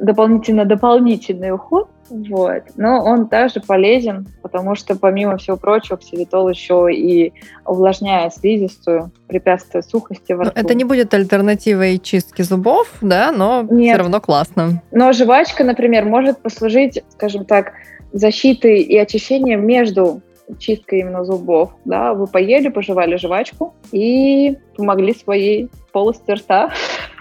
дополнительно-дополнительный 0.00 1.52
уход, 1.52 1.88
вот. 2.08 2.62
Но 2.76 3.02
он 3.02 3.28
также 3.28 3.60
полезен, 3.60 4.26
потому 4.42 4.74
что, 4.74 4.96
помимо 4.96 5.36
всего 5.36 5.56
прочего, 5.56 5.96
ксилитол 5.96 6.48
еще 6.48 6.88
и 6.92 7.32
увлажняет 7.64 8.34
слизистую, 8.34 9.10
препятствуя 9.26 9.82
сухости 9.82 10.32
во 10.32 10.44
Ну, 10.44 10.50
рту. 10.50 10.60
Это 10.60 10.74
не 10.74 10.84
будет 10.84 11.12
альтернативой 11.14 11.98
чистке 11.98 12.44
зубов, 12.44 12.88
да, 13.00 13.32
но 13.32 13.66
Нет. 13.70 13.94
все 13.94 13.98
равно 13.98 14.20
классно. 14.20 14.82
Но 14.90 15.12
жвачка, 15.12 15.64
например, 15.64 16.04
может 16.04 16.38
послужить, 16.38 17.02
скажем 17.10 17.44
так, 17.44 17.72
защитой 18.12 18.80
и 18.80 18.96
очищением 18.96 19.66
между 19.66 20.20
чисткой 20.58 21.00
именно 21.00 21.24
зубов. 21.24 21.72
Да? 21.84 22.14
Вы 22.14 22.26
поели, 22.26 22.68
пожевали 22.68 23.16
жвачку 23.16 23.74
и 23.92 24.56
помогли 24.76 25.14
своей 25.14 25.70
полости 25.92 26.30
рта. 26.30 26.72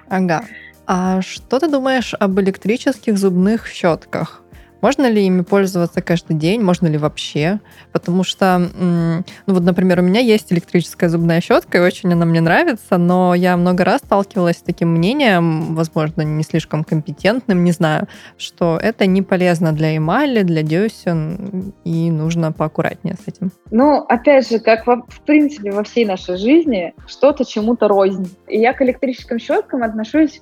Ага. 0.09 0.43
А 0.85 1.21
что 1.21 1.59
ты 1.59 1.69
думаешь 1.69 2.13
об 2.13 2.39
электрических 2.39 3.17
зубных 3.17 3.67
щетках? 3.67 4.42
Можно 4.83 5.09
ли 5.09 5.25
ими 5.25 5.43
пользоваться 5.43 6.01
каждый 6.01 6.35
день? 6.35 6.61
Можно 6.61 6.87
ли 6.87 6.97
вообще? 6.97 7.61
Потому 7.93 8.25
что, 8.25 8.59
ну 8.59 9.23
вот, 9.53 9.63
например, 9.63 9.99
у 9.99 10.01
меня 10.03 10.19
есть 10.19 10.51
электрическая 10.51 11.09
зубная 11.09 11.39
щетка, 11.39 11.77
и 11.77 11.81
очень 11.81 12.11
она 12.11 12.25
мне 12.25 12.41
нравится, 12.41 12.97
но 12.97 13.33
я 13.33 13.55
много 13.55 13.85
раз 13.85 14.01
сталкивалась 14.01 14.57
с 14.57 14.61
таким 14.61 14.89
мнением, 14.89 15.73
возможно, 15.73 16.23
не 16.23 16.43
слишком 16.43 16.83
компетентным, 16.83 17.63
не 17.63 17.71
знаю, 17.71 18.09
что 18.37 18.77
это 18.77 19.05
не 19.05 19.21
полезно 19.21 19.71
для 19.71 19.95
эмали, 19.95 20.41
для 20.41 20.63
десен, 20.63 21.73
и 21.85 22.11
нужно 22.11 22.51
поаккуратнее 22.51 23.15
с 23.15 23.25
этим. 23.25 23.53
Ну, 23.71 23.99
опять 23.99 24.49
же, 24.49 24.59
как 24.59 24.85
во- 24.85 25.05
в 25.07 25.21
принципе 25.21 25.71
во 25.71 25.85
всей 25.85 26.03
нашей 26.03 26.35
жизни, 26.35 26.93
что-то 27.07 27.45
чему-то 27.45 27.87
рознь. 27.87 28.29
И 28.49 28.59
я 28.59 28.73
к 28.73 28.81
электрическим 28.81 29.39
щеткам 29.39 29.81
отношусь 29.81 30.41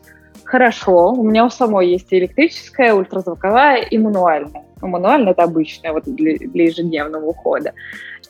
хорошо. 0.51 1.13
У 1.13 1.23
меня 1.23 1.45
у 1.45 1.49
самой 1.49 1.89
есть 1.89 2.11
и 2.11 2.19
электрическая, 2.19 2.93
ультразвуковая 2.93 3.77
и 3.77 3.97
мануальная. 3.97 4.65
Ну, 4.81 4.87
мануальная 4.89 5.31
это 5.31 5.43
обычная 5.43 5.93
вот 5.93 6.03
для, 6.03 6.37
для 6.37 6.65
ежедневного 6.65 7.25
ухода. 7.25 7.73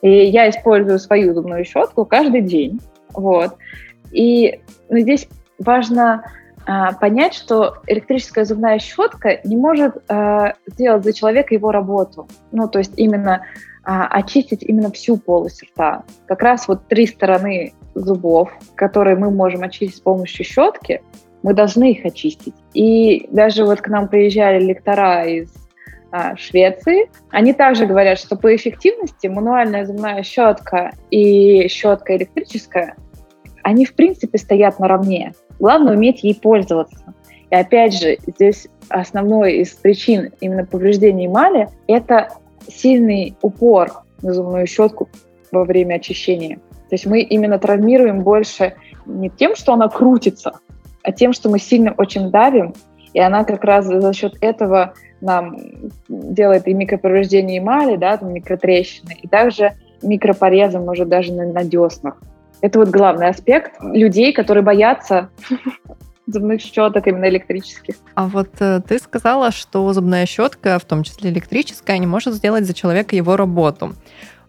И 0.04 0.10
я 0.10 0.48
использую 0.50 1.00
свою 1.00 1.34
зубную 1.34 1.66
щетку 1.66 2.06
каждый 2.06 2.42
день. 2.42 2.80
Вот. 3.14 3.58
И 4.12 4.62
ну, 4.90 5.00
здесь 5.00 5.28
важно 5.58 6.24
а, 6.68 6.94
понять, 6.94 7.34
что 7.34 7.78
электрическая 7.88 8.46
зубная 8.46 8.78
щетка 8.78 9.40
не 9.44 9.58
может 9.58 9.98
а, 10.08 10.54
сделать 10.68 11.04
за 11.04 11.14
человека 11.14 11.56
его 11.56 11.72
работу. 11.72 12.28
Ну, 12.52 12.68
то 12.68 12.78
есть 12.78 12.94
именно 12.98 13.46
а, 13.84 14.06
очистить 14.08 14.62
именно 14.62 14.92
всю 14.92 15.18
полость 15.18 15.64
рта. 15.64 16.04
Как 16.28 16.44
раз 16.44 16.68
вот 16.68 16.88
три 16.88 17.08
стороны 17.08 17.74
зубов, 17.96 18.52
которые 18.76 19.16
мы 19.16 19.32
можем 19.32 19.64
очистить 19.64 19.98
с 19.98 20.02
помощью 20.02 20.46
щетки, 20.46 21.02
мы 21.44 21.54
должны 21.54 21.92
их 21.92 22.06
очистить. 22.06 22.54
И 22.74 23.28
даже 23.32 23.66
вот 23.66 23.82
к 23.82 23.88
нам 23.88 24.08
приезжали 24.08 24.64
лектора 24.64 25.26
из 25.26 25.52
а, 26.12 26.36
Швеции, 26.36 27.10
они 27.30 27.54
также 27.54 27.86
говорят, 27.86 28.20
что 28.20 28.36
по 28.36 28.54
эффективности 28.56 29.28
мануальная 29.28 29.86
зубная 29.86 30.24
щетка 30.24 30.92
и 31.10 31.68
щетка 31.68 32.16
электрическая, 32.18 32.96
они 33.64 33.86
в 33.86 33.96
принципе 33.96 34.38
стоят 34.38 34.80
наравне. 34.80 35.34
Главное 35.60 35.96
уметь 35.96 36.24
ей 36.24 36.36
пользоваться. 36.36 37.14
И 37.50 37.56
опять 37.56 37.94
же, 37.94 38.18
здесь 38.28 38.68
основной 38.90 39.58
из 39.58 39.70
причин 39.70 40.32
именно 40.42 40.66
повреждения 40.66 41.28
эмали– 41.28 41.70
это 41.88 42.30
сильный 42.68 43.36
упор 43.42 44.04
на 44.22 44.34
зубную 44.34 44.68
щетку 44.68 45.10
во 45.52 45.66
время 45.66 45.96
очищения. 45.96 46.58
То 46.90 46.96
есть 46.96 47.06
мы 47.06 47.22
именно 47.22 47.60
травмируем 47.60 48.22
больше 48.22 48.74
не 49.06 49.30
тем, 49.30 49.56
что 49.56 49.74
она 49.74 49.88
крутится, 49.88 50.60
а 51.04 51.12
тем, 51.12 51.34
что 51.34 51.50
мы 51.50 51.60
сильно 51.60 51.94
очень 51.98 52.32
давим, 52.32 52.74
и 53.14 53.20
она 53.20 53.44
как 53.44 53.64
раз 53.64 53.86
за 53.86 54.14
счет 54.14 54.36
этого 54.42 54.94
нам 55.20 55.58
делает 56.08 56.68
и 56.68 56.74
микроповреждение 56.74 57.60
эмали, 57.60 57.96
да, 57.96 58.18
там 58.18 58.34
микротрещины, 58.34 59.18
и 59.22 59.28
также 59.28 59.74
микропорезы, 60.02 60.80
может, 60.80 61.10
даже 61.10 61.34
на, 61.34 61.46
на 61.46 61.64
деснах. 61.64 62.18
Это 62.62 62.80
вот 62.80 62.90
главный 62.90 63.28
аспект 63.28 63.74
людей, 63.82 64.34
которые 64.34 64.64
боятся 64.64 65.30
зубных 66.28 66.62
щеток 66.62 67.08
именно 67.08 67.28
электрических. 67.30 67.96
А 68.16 68.28
вот 68.28 68.50
э, 68.60 68.82
ты 68.88 69.00
сказала, 69.00 69.52
что 69.52 69.92
зубная 69.94 70.26
щетка, 70.26 70.80
в 70.80 70.86
том 70.86 71.04
числе 71.04 71.32
электрическая, 71.32 71.98
не 71.98 72.08
может 72.08 72.34
сделать 72.34 72.66
за 72.66 72.74
человека 72.74 73.16
его 73.16 73.36
работу. 73.36 73.94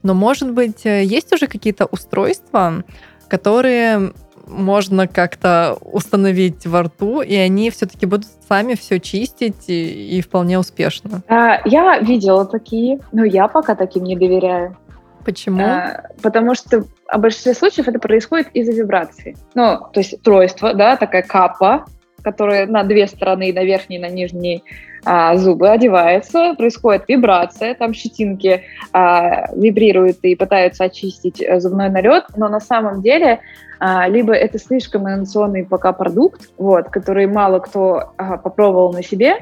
Но, 0.02 0.14
может 0.14 0.52
быть, 0.52 0.84
э, 0.84 1.04
есть 1.04 1.32
уже 1.32 1.46
какие-то 1.46 1.86
устройства, 1.86 2.84
которые 3.28 4.12
можно 4.46 5.06
как-то 5.06 5.76
установить 5.80 6.66
во 6.66 6.82
рту, 6.82 7.22
и 7.22 7.34
они 7.34 7.70
все-таки 7.70 8.06
будут 8.06 8.26
сами 8.48 8.74
все 8.74 9.00
чистить 9.00 9.68
и, 9.68 10.18
и 10.18 10.20
вполне 10.20 10.58
успешно. 10.58 11.22
А, 11.28 11.60
я 11.64 11.98
видела 11.98 12.44
такие, 12.44 13.00
но 13.12 13.24
я 13.24 13.48
пока 13.48 13.74
таким 13.74 14.04
не 14.04 14.16
доверяю. 14.16 14.76
Почему? 15.24 15.62
А, 15.62 16.08
потому 16.22 16.54
что 16.54 16.82
в 16.82 17.18
большинстве 17.18 17.54
случаев 17.54 17.88
это 17.88 17.98
происходит 17.98 18.48
из-за 18.54 18.72
вибрации. 18.72 19.36
Ну, 19.54 19.78
то 19.92 20.00
есть 20.00 20.14
устройство, 20.14 20.74
да, 20.74 20.96
такая 20.96 21.22
капа, 21.22 21.86
которая 22.22 22.66
на 22.66 22.84
две 22.84 23.06
стороны, 23.06 23.52
на 23.52 23.64
верхней 23.64 23.98
на 23.98 24.08
нижней 24.08 24.64
а, 25.04 25.36
зубы 25.36 25.68
одевается, 25.68 26.54
происходит 26.56 27.04
вибрация, 27.08 27.74
там 27.74 27.92
щетинки 27.92 28.62
а, 28.92 29.52
вибрируют 29.54 30.18
и 30.22 30.36
пытаются 30.36 30.84
очистить 30.84 31.40
э, 31.40 31.60
зубной 31.60 31.90
налет, 31.90 32.24
но 32.36 32.48
на 32.48 32.60
самом 32.60 33.02
деле 33.02 33.40
а, 33.84 34.06
либо 34.06 34.32
это 34.32 34.60
слишком 34.60 35.08
инновационный 35.08 35.64
пока 35.64 35.92
продукт, 35.92 36.50
вот, 36.56 36.88
который 36.90 37.26
мало 37.26 37.58
кто 37.58 38.12
попробовал 38.16 38.92
на 38.92 39.02
себе, 39.02 39.38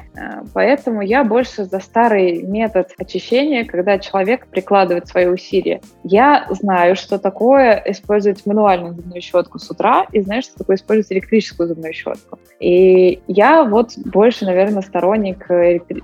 поэтому 0.55 1.01
я 1.01 1.23
больше 1.23 1.65
за 1.65 1.79
старый 1.79 2.41
метод 2.41 2.89
очищения, 2.97 3.65
когда 3.65 3.99
человек 3.99 4.47
прикладывает 4.47 5.07
свои 5.07 5.27
усилия. 5.27 5.81
Я 6.03 6.47
знаю, 6.49 6.95
что 6.95 7.19
такое 7.19 7.83
использовать 7.85 8.43
мануальную 8.47 8.95
зубную 8.95 9.21
щетку 9.21 9.59
с 9.59 9.69
утра, 9.69 10.07
и 10.11 10.21
знаю, 10.21 10.41
что 10.41 10.57
такое 10.57 10.77
использовать 10.77 11.11
электрическую 11.11 11.69
зубную 11.69 11.93
щетку. 11.93 12.39
И 12.59 13.21
я 13.27 13.63
вот 13.63 13.91
больше, 13.97 14.45
наверное, 14.45 14.81
сторонник, 14.81 15.50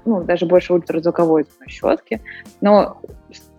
ну, 0.05 0.23
даже 0.23 0.45
больше 0.45 0.73
ультразвуковой 0.73 1.45
щетки, 1.67 2.21
но 2.61 3.01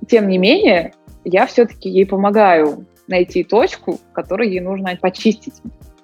тем 0.09 0.29
не 0.29 0.39
менее, 0.39 0.93
я 1.25 1.47
все-таки 1.47 1.89
ей 1.89 2.07
помогаю 2.07 2.87
найти 3.07 3.45
точку, 3.45 3.99
в 4.11 4.13
которой 4.13 4.49
ей 4.49 4.61
нужно 4.61 4.97
почистить 5.01 5.55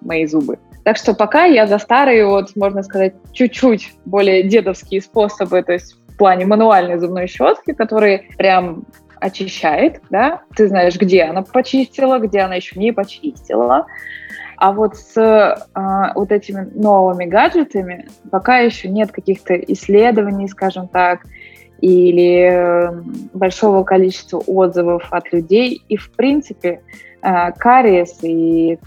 мои 0.00 0.26
зубы. 0.26 0.58
Так 0.84 0.96
что 0.96 1.14
пока 1.14 1.44
я 1.44 1.66
за 1.66 1.78
старые, 1.78 2.26
вот, 2.26 2.54
можно 2.56 2.82
сказать, 2.82 3.14
чуть-чуть 3.32 3.94
более 4.04 4.42
дедовские 4.42 5.00
способы, 5.00 5.62
то 5.62 5.72
есть 5.72 5.96
в 6.08 6.16
плане 6.16 6.46
мануальной 6.46 6.98
зубной 6.98 7.26
щетки, 7.26 7.72
которые 7.72 8.26
прям 8.36 8.84
очищает, 9.18 10.02
да, 10.10 10.42
ты 10.54 10.68
знаешь, 10.68 10.96
где 10.96 11.22
она 11.22 11.42
почистила, 11.42 12.18
где 12.18 12.40
она 12.40 12.56
еще 12.56 12.78
не 12.78 12.92
почистила. 12.92 13.86
А 14.56 14.72
вот 14.72 14.96
с 14.96 15.16
э, 15.16 16.12
вот 16.14 16.32
этими 16.32 16.70
новыми 16.74 17.24
гаджетами 17.24 18.08
пока 18.30 18.58
еще 18.58 18.88
нет 18.88 19.12
каких-то 19.12 19.54
исследований, 19.54 20.48
скажем 20.48 20.88
так, 20.88 21.20
или 21.80 22.48
э, 22.50 23.02
большого 23.34 23.84
количества 23.84 24.38
отзывов 24.38 25.06
от 25.10 25.32
людей. 25.32 25.82
И, 25.88 25.96
в 25.96 26.10
принципе, 26.12 26.80
э, 27.22 27.52
кариес 27.52 28.18
и 28.22 28.78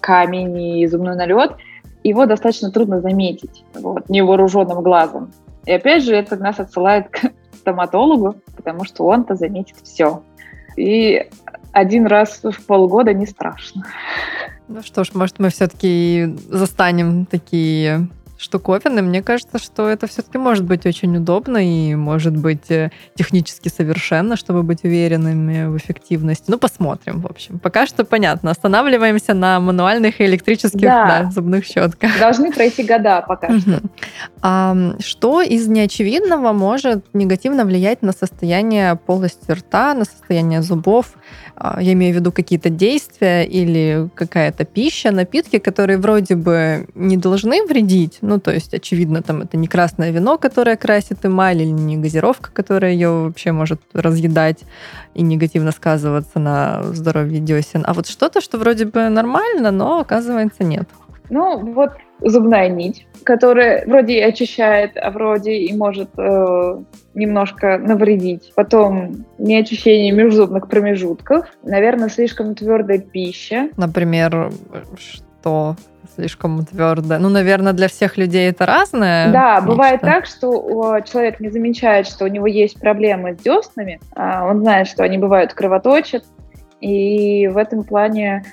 камень, 0.00 0.80
и 0.80 0.86
зубной 0.86 1.16
налет, 1.16 1.56
его 2.04 2.26
достаточно 2.26 2.70
трудно 2.70 3.00
заметить 3.00 3.64
вот, 3.74 4.08
невооруженным 4.08 4.82
глазом. 4.82 5.32
И 5.66 5.72
опять 5.72 6.04
же, 6.04 6.14
это 6.14 6.36
нас 6.36 6.60
отсылает 6.60 7.08
к 7.08 7.32
стоматологу, 7.54 8.36
потому 8.56 8.84
что 8.84 9.04
он-то 9.04 9.34
заметит 9.34 9.76
все. 9.82 10.22
И 10.76 11.28
один 11.72 12.06
раз 12.06 12.40
в 12.42 12.66
полгода 12.66 13.12
не 13.12 13.26
страшно. 13.26 13.84
Ну 14.72 14.82
что 14.82 15.02
ж, 15.02 15.10
может, 15.14 15.40
мы 15.40 15.50
все-таки 15.50 16.36
застанем 16.48 17.26
такие 17.26 18.08
штуковины, 18.40 19.02
мне 19.02 19.22
кажется, 19.22 19.58
что 19.58 19.88
это 19.88 20.06
все-таки 20.06 20.38
может 20.38 20.64
быть 20.64 20.86
очень 20.86 21.16
удобно 21.16 21.58
и 21.58 21.94
может 21.94 22.36
быть 22.36 22.70
э, 22.70 22.90
технически 23.14 23.68
совершенно, 23.68 24.36
чтобы 24.36 24.62
быть 24.62 24.84
уверенными 24.84 25.66
в 25.66 25.76
эффективности. 25.76 26.44
Ну, 26.48 26.58
посмотрим, 26.58 27.20
в 27.20 27.26
общем. 27.26 27.58
Пока 27.58 27.86
что 27.86 28.04
понятно. 28.04 28.50
Останавливаемся 28.50 29.34
на 29.34 29.60
мануальных 29.60 30.20
и 30.20 30.24
электрических 30.24 30.80
да. 30.80 31.22
Да, 31.24 31.30
зубных 31.30 31.64
щетках. 31.64 32.18
Должны 32.18 32.52
пройти 32.52 32.82
года 32.82 33.22
пока 33.26 33.58
что. 33.58 33.80
А 34.42 34.76
что 35.00 35.42
из 35.42 35.68
неочевидного 35.68 36.52
может 36.52 37.04
негативно 37.12 37.64
влиять 37.64 38.02
на 38.02 38.12
состояние 38.12 38.96
полости 38.96 39.50
рта, 39.50 39.94
на 39.94 40.04
состояние 40.04 40.62
зубов? 40.62 41.14
А, 41.56 41.80
я 41.80 41.92
имею 41.92 42.14
в 42.14 42.16
виду 42.16 42.32
какие-то 42.32 42.70
действия 42.70 43.44
или 43.44 44.08
какая-то 44.14 44.64
пища, 44.64 45.10
напитки, 45.10 45.58
которые 45.58 45.98
вроде 45.98 46.34
бы 46.34 46.88
не 46.94 47.18
должны 47.18 47.66
вредить. 47.66 48.18
Ну, 48.30 48.38
то 48.38 48.52
есть, 48.52 48.72
очевидно, 48.72 49.22
там 49.22 49.42
это 49.42 49.56
не 49.56 49.66
красное 49.66 50.12
вино, 50.12 50.38
которое 50.38 50.76
красит 50.76 51.26
эмаль, 51.26 51.62
или 51.62 51.70
не 51.70 51.96
газировка, 51.96 52.52
которая 52.52 52.92
ее 52.92 53.10
вообще 53.10 53.50
может 53.50 53.80
разъедать 53.92 54.60
и 55.14 55.22
негативно 55.22 55.72
сказываться 55.72 56.38
на 56.38 56.84
здоровье 56.84 57.40
десен. 57.40 57.82
А 57.84 57.92
вот 57.92 58.06
что-то, 58.06 58.40
что 58.40 58.58
вроде 58.58 58.84
бы 58.84 59.08
нормально, 59.08 59.72
но 59.72 59.98
оказывается 59.98 60.62
нет. 60.62 60.88
Ну, 61.28 61.58
вот 61.58 61.90
зубная 62.20 62.68
нить, 62.68 63.08
которая 63.24 63.84
вроде 63.84 64.18
и 64.18 64.22
очищает, 64.22 64.92
а 64.96 65.10
вроде 65.10 65.56
и 65.56 65.76
может 65.76 66.10
э, 66.16 66.82
немножко 67.14 67.78
навредить. 67.78 68.52
Потом 68.54 69.26
неочищение 69.38 70.12
межзубных 70.12 70.68
промежутков. 70.68 71.46
Наверное, 71.64 72.08
слишком 72.08 72.54
твердая 72.54 73.00
пища. 73.00 73.70
Например, 73.76 74.52
что 74.96 75.74
слишком 76.14 76.64
твердое. 76.64 77.18
Ну, 77.18 77.28
наверное, 77.28 77.72
для 77.72 77.88
всех 77.88 78.16
людей 78.16 78.50
это 78.50 78.66
разное. 78.66 79.32
Да, 79.32 79.60
бывает 79.60 80.00
так, 80.00 80.26
что 80.26 81.00
человек 81.00 81.40
не 81.40 81.50
замечает, 81.50 82.06
что 82.06 82.24
у 82.24 82.28
него 82.28 82.46
есть 82.46 82.80
проблемы 82.80 83.34
с 83.34 83.42
деснами. 83.42 84.00
А 84.14 84.46
он 84.46 84.60
знает, 84.60 84.88
что 84.88 85.02
они 85.04 85.18
бывают 85.18 85.54
кровоточат. 85.54 86.24
И 86.80 87.46
в 87.48 87.56
этом 87.56 87.84
плане 87.84 88.44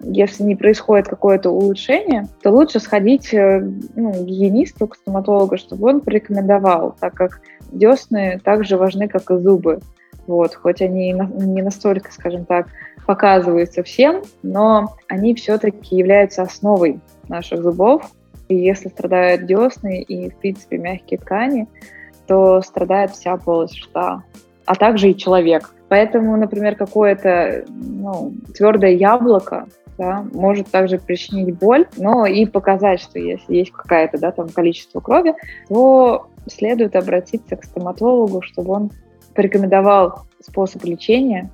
если 0.00 0.42
не 0.42 0.56
происходит 0.56 1.08
какое-то 1.08 1.50
улучшение, 1.50 2.26
то 2.42 2.50
лучше 2.50 2.80
сходить 2.80 3.32
э, 3.34 3.60
ну, 3.94 4.12
к 4.12 4.24
гигиенисту, 4.24 4.86
к 4.86 4.96
стоматологу, 4.96 5.58
чтобы 5.58 5.88
он 5.88 6.00
порекомендовал, 6.00 6.96
так 6.98 7.14
как 7.14 7.40
десны 7.70 8.40
так 8.42 8.64
же 8.64 8.76
важны, 8.76 9.08
как 9.08 9.30
и 9.30 9.36
зубы. 9.36 9.80
Вот, 10.26 10.54
хоть 10.54 10.80
они 10.80 11.12
не 11.12 11.62
настолько, 11.62 12.10
скажем 12.10 12.46
так, 12.46 12.68
показываются 13.06 13.82
всем, 13.82 14.22
но 14.42 14.96
они 15.08 15.34
все-таки 15.34 15.96
являются 15.96 16.42
основой 16.42 17.00
наших 17.28 17.62
зубов. 17.62 18.10
И 18.48 18.56
если 18.56 18.88
страдают 18.88 19.46
десны 19.46 20.02
и, 20.02 20.30
в 20.30 20.36
принципе, 20.36 20.78
мягкие 20.78 21.18
ткани, 21.18 21.68
то 22.26 22.60
страдает 22.62 23.12
вся 23.12 23.36
полость 23.36 23.82
рта, 23.86 24.22
а 24.66 24.74
также 24.74 25.10
и 25.10 25.16
человек. 25.16 25.74
Поэтому, 25.88 26.36
например, 26.36 26.76
какое-то 26.76 27.64
ну, 27.68 28.34
твердое 28.54 28.92
яблоко 28.92 29.66
да, 29.98 30.26
может 30.32 30.68
также 30.68 30.98
причинить 30.98 31.56
боль, 31.56 31.86
но 31.96 32.26
и 32.26 32.46
показать, 32.46 33.00
что 33.00 33.18
если 33.18 33.56
есть 33.56 33.70
какое-то 33.70 34.18
да, 34.18 34.32
там 34.32 34.48
количество 34.48 35.00
крови, 35.00 35.34
то 35.68 36.26
следует 36.46 36.96
обратиться 36.96 37.56
к 37.56 37.64
стоматологу, 37.64 38.42
чтобы 38.42 38.72
он 38.72 38.90
порекомендовал 39.34 40.22
способ 40.40 40.84
лечения 40.84 41.50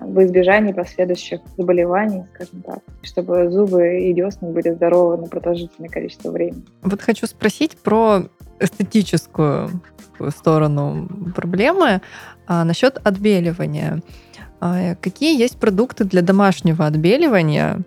в 0.00 0.24
избежании 0.24 0.72
последующих 0.72 1.40
заболеваний, 1.56 2.24
скажем 2.34 2.62
так, 2.62 2.78
чтобы 3.02 3.50
зубы 3.50 4.00
и 4.00 4.12
десны 4.12 4.50
были 4.50 4.70
здоровы 4.70 5.16
на 5.18 5.26
продолжительное 5.26 5.88
количество 5.88 6.30
времени. 6.30 6.64
Вот 6.82 7.00
хочу 7.00 7.26
спросить 7.26 7.76
про 7.76 8.24
эстетическую 8.60 9.70
сторону 10.30 11.08
проблемы. 11.34 12.00
А 12.46 12.64
насчет 12.64 12.98
отбеливания. 13.04 14.02
А, 14.60 14.94
какие 14.96 15.38
есть 15.38 15.58
продукты 15.58 16.04
для 16.04 16.22
домашнего 16.22 16.86
отбеливания? 16.86 17.80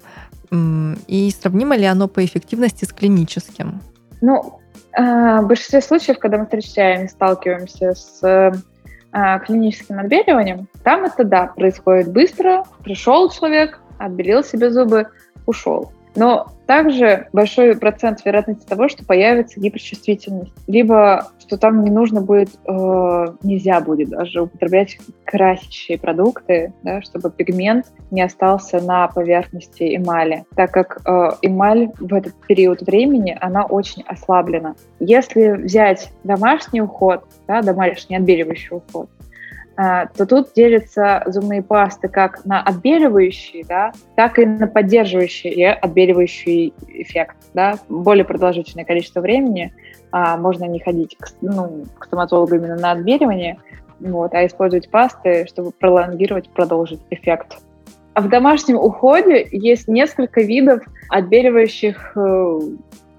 И 1.07 1.31
сравнимо 1.39 1.75
ли 1.75 1.85
оно 1.85 2.07
по 2.07 2.25
эффективности 2.25 2.85
с 2.85 2.91
клиническим? 2.91 3.81
Ну, 4.21 4.59
а, 4.93 5.41
в 5.41 5.47
большинстве 5.47 5.81
случаев, 5.81 6.19
когда 6.19 6.37
мы 6.37 6.45
встречаем 6.45 7.05
и 7.05 7.07
сталкиваемся 7.07 7.93
с 7.93 8.19
а, 8.23 8.51
клиническим 9.45 9.99
отбеливанием, 9.99 10.67
там 10.83 11.05
это, 11.05 11.23
да, 11.23 11.47
происходит 11.47 12.11
быстро. 12.11 12.63
Пришел 12.83 13.29
человек, 13.29 13.79
отбелил 13.97 14.43
себе 14.43 14.69
зубы, 14.69 15.07
ушел. 15.45 15.91
Но 16.19 16.47
также 16.67 17.29
большой 17.31 17.77
процент 17.77 18.25
вероятности 18.25 18.67
того, 18.67 18.89
что 18.89 19.05
появится 19.05 19.57
гиперчувствительность, 19.57 20.51
либо 20.67 21.29
что 21.39 21.57
там 21.57 21.81
не 21.85 21.89
нужно 21.89 22.19
будет, 22.19 22.49
э, 22.67 23.27
нельзя 23.41 23.79
будет 23.79 24.09
даже 24.09 24.41
употреблять 24.41 24.97
красящие 25.23 25.97
продукты, 25.97 26.73
да, 26.83 27.01
чтобы 27.01 27.31
пигмент 27.31 27.85
не 28.11 28.21
остался 28.21 28.81
на 28.81 29.07
поверхности 29.07 29.95
эмали, 29.95 30.43
так 30.57 30.71
как 30.71 30.99
э, 31.05 31.29
эмаль 31.41 31.89
в 31.97 32.13
этот 32.13 32.33
период 32.47 32.81
времени, 32.81 33.37
она 33.39 33.63
очень 33.63 34.03
ослаблена. 34.05 34.75
Если 34.99 35.51
взять 35.51 36.11
домашний 36.25 36.81
уход, 36.81 37.23
да, 37.47 37.61
домашний 37.61 38.17
отбеливающий 38.17 38.75
уход, 38.75 39.09
то 39.79 40.25
тут 40.25 40.51
делятся 40.53 41.23
зубные 41.27 41.63
пасты 41.63 42.09
как 42.09 42.43
на 42.43 42.61
отбеливающие, 42.61 43.63
да, 43.63 43.93
так 44.15 44.37
и 44.37 44.45
на 44.45 44.67
поддерживающие 44.67 45.71
отбеливающий 45.73 46.73
эффект. 46.87 47.37
Да. 47.53 47.75
Более 47.87 48.25
продолжительное 48.25 48.83
количество 48.83 49.21
времени 49.21 49.73
а, 50.11 50.35
можно 50.35 50.65
не 50.65 50.79
ходить 50.79 51.15
к, 51.17 51.29
ну, 51.41 51.85
к 51.97 52.05
стоматологу 52.05 52.55
именно 52.55 52.75
на 52.75 52.91
отбеливание, 52.91 53.57
вот, 54.01 54.33
а 54.33 54.45
использовать 54.45 54.89
пасты, 54.89 55.45
чтобы 55.47 55.71
пролонгировать, 55.71 56.49
продолжить 56.49 56.99
эффект. 57.09 57.59
А 58.15 58.21
в 58.21 58.27
домашнем 58.27 58.75
уходе 58.75 59.47
есть 59.49 59.87
несколько 59.87 60.41
видов 60.41 60.83
отбеливающих 61.09 62.17
э, 62.17 62.59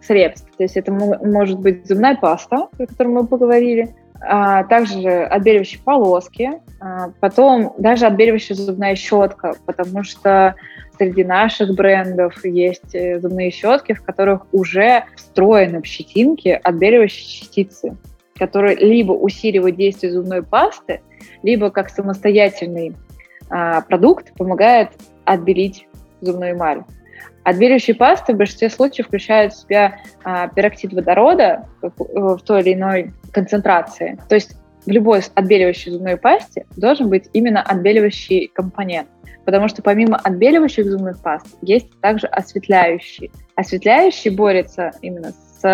средств. 0.03 0.51
То 0.59 0.65
есть 0.65 0.77
это 0.77 0.93
может 0.93 1.59
быть 1.59 1.87
зубная 1.87 2.17
паста, 2.17 2.69
о 2.79 2.87
которой 2.87 3.09
мы 3.09 3.27
поговорили, 3.27 3.95
а, 4.21 4.65
также 4.65 5.25
отбеливающие 5.25 5.81
полоски, 5.81 6.53
а, 6.81 7.11
потом 7.21 7.75
даже 7.79 8.07
отбеливающая 8.07 8.55
зубная 8.55 8.95
щетка, 8.95 9.55
потому 9.67 10.05
что 10.05 10.55
среди 10.99 11.25
наших 11.25 11.75
брендов 11.75 12.45
есть 12.45 12.95
э, 12.95 13.19
зубные 13.21 13.51
щетки, 13.51 13.95
в 13.95 14.03
которых 14.03 14.47
уже 14.53 15.05
встроены 15.17 15.81
в 15.81 15.87
щетинки 15.87 16.61
отбеливающие 16.63 17.27
частицы, 17.27 17.97
которые 18.39 18.77
либо 18.77 19.13
усиливают 19.13 19.77
действие 19.77 20.13
зубной 20.13 20.43
пасты, 20.43 21.01
либо 21.43 21.71
как 21.71 21.89
самостоятельный 21.89 22.95
а, 23.49 23.81
продукт 23.81 24.35
помогает 24.35 24.91
отбелить 25.25 25.87
зубную 26.21 26.53
эмаль. 26.53 26.83
Отбеливающие 27.45 27.97
пасты 27.97 28.35
в 28.35 28.37
большинстве 28.37 28.71
случаев 28.71 29.07
включают 29.07 29.53
в 29.53 29.61
себя 29.61 29.99
а, 30.25 30.49
пероксид 30.49 30.93
водорода 30.93 31.69
в 31.81 32.39
той 32.39 32.61
или 32.63 32.75
иной 32.75 33.13
концентрации. 33.33 34.19
То 34.29 34.35
есть 34.35 34.57
в 34.85 34.91
любой 34.91 35.23
отбеливающей 35.35 35.93
зубной 35.93 36.17
пасте 36.17 36.67
должен 36.77 37.09
быть 37.09 37.29
именно 37.33 37.63
отбеливающий 37.63 38.49
компонент. 38.49 39.09
Потому 39.45 39.69
что 39.69 39.83
помимо 39.83 40.17
отбеливающих 40.17 40.87
зубных 40.87 41.21
паст 41.23 41.47
есть 41.63 41.89
также 42.01 42.27
осветляющие. 42.27 43.31
Осветляющий 43.57 44.31
борется 44.31 44.93
именно 45.01 45.33
с 45.33 45.65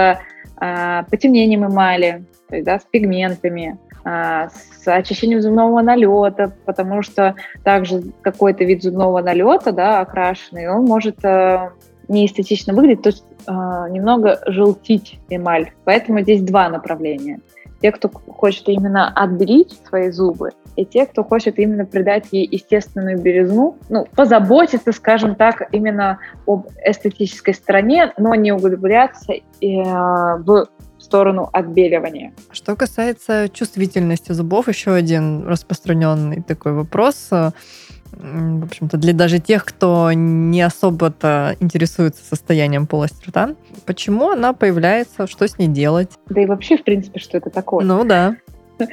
э, 0.61 1.03
потемнением 1.11 1.67
эмали, 1.67 2.25
то 2.49 2.55
есть, 2.55 2.67
да, 2.67 2.79
с 2.79 2.85
пигментами, 2.85 3.77
э, 3.86 3.86
с 4.07 4.87
очищением 4.87 5.43
зубного 5.43 5.81
налета, 5.83 6.53
потому 6.65 7.03
что 7.03 7.35
также 7.65 8.03
какой-то 8.23 8.65
вид 8.65 8.83
зубного 8.83 9.21
налета, 9.21 9.73
да, 9.73 10.01
окрашенный, 10.01 10.69
он 10.69 10.85
может 10.85 11.25
э, 11.25 11.71
неэстетично 12.09 12.73
выглядеть, 12.73 13.03
то 13.03 13.09
есть 13.09 13.25
э, 13.47 13.51
немного 13.91 14.41
желтить 14.47 15.19
эмаль. 15.29 15.71
Поэтому 15.85 16.21
здесь 16.21 16.43
два 16.43 16.69
направления. 16.69 17.41
Те, 17.83 17.93
кто 17.93 18.09
хочет 18.09 18.69
именно 18.69 19.13
отбелить 19.13 19.79
свои 19.87 20.11
зубы, 20.11 20.53
и 20.77 20.85
те, 20.85 21.07
кто 21.07 21.25
хочет 21.25 21.59
именно 21.59 21.85
придать 21.85 22.27
ей 22.31 22.47
естественную 22.51 23.21
белизну, 23.21 23.77
ну, 23.89 24.07
позаботиться, 24.15 24.93
скажем 24.93 25.35
так, 25.35 25.69
именно 25.73 26.19
об 26.47 26.69
эстетической 26.85 27.55
стороне, 27.55 28.13
но 28.19 28.35
не 28.35 28.53
углубляться 28.53 29.33
э, 29.33 29.43
в 29.61 30.69
сторону 31.07 31.49
отбеливания. 31.53 32.33
Что 32.51 32.77
касается 32.77 33.49
чувствительности 33.49 34.33
зубов, 34.33 34.69
еще 34.69 34.93
один 34.93 35.47
распространенный 35.47 36.43
такой 36.43 36.73
вопрос 36.73 37.31
в 38.13 38.65
общем-то, 38.65 38.97
для 38.97 39.13
даже 39.13 39.39
тех, 39.39 39.65
кто 39.65 40.11
не 40.13 40.63
особо-то 40.63 41.57
интересуется 41.61 42.25
состоянием 42.25 42.87
полости 42.87 43.29
рта. 43.29 43.55
Почему 43.85 44.31
она 44.31 44.53
появляется, 44.53 45.27
что 45.27 45.47
с 45.47 45.59
ней 45.59 45.69
делать? 45.69 46.13
Да 46.31 46.41
и 46.41 46.47
вообще, 46.47 46.79
в 46.79 46.85
принципе, 46.85 47.21
что 47.21 47.37
это 47.37 47.51
такое? 47.51 47.85
Ну 47.85 48.05
да. 48.05 48.37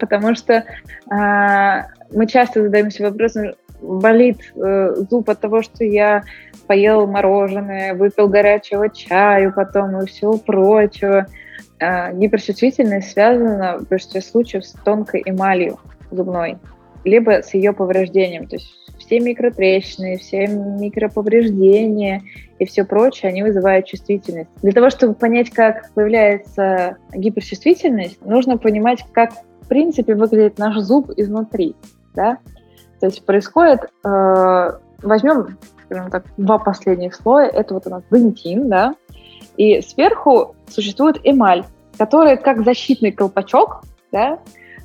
Потому 0.00 0.34
что 0.34 0.64
а, 1.10 1.88
мы 2.10 2.26
часто 2.26 2.62
задаемся 2.62 3.02
вопросом, 3.02 3.52
болит 3.82 4.52
э, 4.54 4.94
зуб 5.10 5.28
от 5.28 5.40
того, 5.40 5.62
что 5.62 5.84
я 5.84 6.22
поел 6.66 7.06
мороженое, 7.06 7.94
выпил 7.94 8.28
горячего 8.28 8.88
чаю 8.88 9.52
потом 9.54 10.00
и 10.00 10.06
всего 10.06 10.38
прочего. 10.38 11.26
Э, 11.80 12.16
гиперчувствительность 12.16 13.10
связана 13.10 13.78
в 13.78 13.88
большинстве 13.88 14.20
случаев 14.20 14.64
с 14.64 14.72
тонкой 14.72 15.22
эмалью 15.24 15.78
зубной, 16.10 16.58
либо 17.04 17.42
с 17.42 17.54
ее 17.54 17.72
повреждением. 17.72 18.46
То 18.46 18.56
есть 18.56 18.72
все 18.98 19.20
микротрещины, 19.20 20.16
все 20.16 20.46
микроповреждения 20.46 22.22
и 22.58 22.64
все 22.64 22.84
прочее, 22.84 23.30
они 23.30 23.42
вызывают 23.42 23.86
чувствительность. 23.86 24.50
Для 24.62 24.72
того, 24.72 24.90
чтобы 24.90 25.14
понять, 25.14 25.50
как 25.50 25.92
появляется 25.94 26.96
гиперчувствительность, 27.12 28.24
нужно 28.24 28.58
понимать, 28.58 29.04
как 29.12 29.32
в 29.60 29.68
принципе 29.68 30.14
выглядит 30.14 30.58
наш 30.58 30.76
зуб 30.78 31.10
изнутри. 31.16 31.74
Да? 32.14 32.38
То 33.02 33.06
есть 33.06 33.26
происходит, 33.26 33.80
э, 34.04 34.70
возьмем 35.02 35.58
скажем 35.86 36.08
так, 36.08 36.24
два 36.36 36.58
последних 36.58 37.16
слоя, 37.16 37.48
это 37.48 37.74
вот 37.74 37.84
у 37.88 37.90
нас 37.90 38.04
дентин, 38.12 38.68
да, 38.68 38.94
и 39.56 39.82
сверху 39.82 40.54
существует 40.70 41.18
эмаль, 41.24 41.64
которая 41.98 42.36
как 42.36 42.64
защитный 42.64 43.10
колпачок 43.10 43.82
да, 44.12 44.38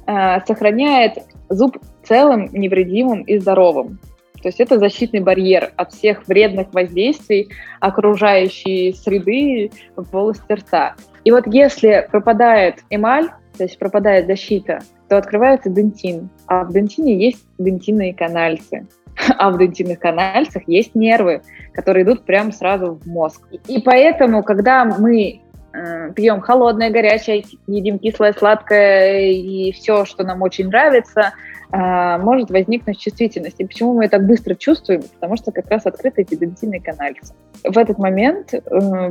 э, 0.07 0.41
сохраняет 0.47 1.19
зуб 1.49 1.77
целым, 2.03 2.49
невредимым 2.51 3.21
и 3.21 3.37
здоровым. 3.37 3.99
То 4.41 4.47
есть 4.47 4.59
это 4.59 4.79
защитный 4.79 5.19
барьер 5.19 5.71
от 5.75 5.93
всех 5.93 6.27
вредных 6.27 6.73
воздействий 6.73 7.51
окружающей 7.79 8.93
среды 8.93 9.69
в 9.95 10.03
полости 10.05 10.51
рта. 10.51 10.95
И 11.23 11.29
вот 11.29 11.43
если 11.45 12.07
пропадает 12.11 12.79
эмаль, 12.89 13.29
то 13.55 13.63
есть 13.63 13.77
пропадает 13.77 14.25
защита, 14.25 14.79
то 15.09 15.17
открывается 15.17 15.69
дентин. 15.69 16.29
А 16.47 16.63
в 16.63 16.73
дентине 16.73 17.15
есть 17.17 17.45
дентинные 17.57 18.13
канальцы. 18.13 18.87
А 19.37 19.49
в 19.49 19.57
дентинных 19.57 19.99
канальцах 19.99 20.63
есть 20.67 20.93
нервы, 20.93 21.41
которые 21.73 22.03
идут 22.03 22.23
прямо 22.23 22.51
сразу 22.51 22.93
в 22.93 23.07
мозг. 23.07 23.41
И 23.67 23.81
поэтому, 23.81 24.43
когда 24.43 24.85
мы 24.85 25.41
э, 25.73 26.11
пьем 26.13 26.39
холодное, 26.39 26.91
горячее, 26.91 27.43
едим 27.65 27.97
кислое, 27.97 28.33
сладкое 28.33 29.21
и 29.31 29.71
все, 29.71 30.05
что 30.05 30.23
нам 30.23 30.43
очень 30.43 30.67
нравится, 30.67 31.33
может 31.71 32.49
возникнуть 32.49 32.99
чувствительность. 32.99 33.59
И 33.59 33.65
почему 33.65 33.93
мы 33.93 34.05
это 34.05 34.19
быстро 34.19 34.55
чувствуем? 34.55 35.01
Потому 35.01 35.35
что 35.35 35.51
как 35.51 35.69
раз 35.69 35.85
открыты 35.85 36.21
эти 36.21 36.35
дентинные 36.35 36.81
канальцы. 36.81 37.33
В 37.63 37.77
этот 37.77 37.97
момент 37.97 38.53
э, 38.53 38.59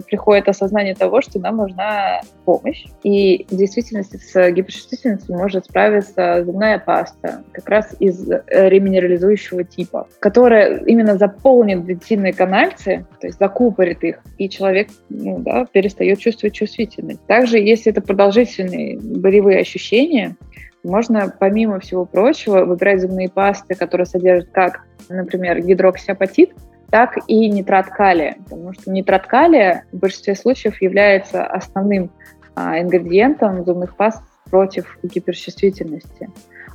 приходит 0.07 0.49
осознание 0.49 0.95
того, 0.95 1.21
что 1.21 1.39
нам 1.39 1.57
нужна 1.57 2.21
помощь. 2.45 2.85
И 3.03 3.47
в 3.51 3.57
действительности 3.57 4.17
с 4.17 4.51
гиперчувствительностью 4.51 5.37
может 5.37 5.67
справиться 5.67 6.45
зубная 6.45 6.79
паста, 6.79 7.43
как 7.53 7.69
раз 7.69 7.95
из 7.99 8.31
э, 8.31 8.43
реминерализующего 8.47 9.65
типа, 9.65 10.09
которая 10.21 10.79
именно 10.87 11.19
заполнит 11.19 11.85
дентинные 11.85 12.33
канальцы, 12.33 13.07
то 13.21 13.27
есть 13.27 13.39
закупорит 13.39 14.03
их, 14.05 14.23
и 14.39 14.49
человек 14.49 14.89
ну, 15.09 15.39
да, 15.41 15.67
перестает 15.67 16.19
чувствовать 16.19 16.55
чувствительность. 16.55 17.25
Также, 17.27 17.59
если 17.59 17.93
это 17.93 18.01
продолжительные 18.01 18.99
болевые 18.99 19.61
ощущения, 19.61 20.37
можно, 20.87 21.33
помимо 21.39 21.81
всего 21.81 22.05
прочего, 22.05 22.65
выбирать 22.65 23.01
зубные 23.01 23.29
пасты, 23.29 23.75
которые 23.75 24.07
содержат 24.07 24.51
как, 24.51 24.83
например, 25.09 25.61
гидроксиапатит, 25.61 26.53
так 26.91 27.19
и 27.27 27.51
нитрат 27.51 27.89
калия, 27.89 28.37
потому 28.45 28.73
что 28.73 28.91
нитрат 28.91 29.27
калия 29.27 29.85
в 29.93 29.99
большинстве 29.99 30.35
случаев 30.37 30.81
является 30.81 31.45
основным 31.45 32.11
а, 32.55 32.81
ингредиентом 32.81 33.65
зубных 33.65 33.97
паст 33.97 34.23
против 34.51 34.99
гиперчувствительности. 35.03 36.31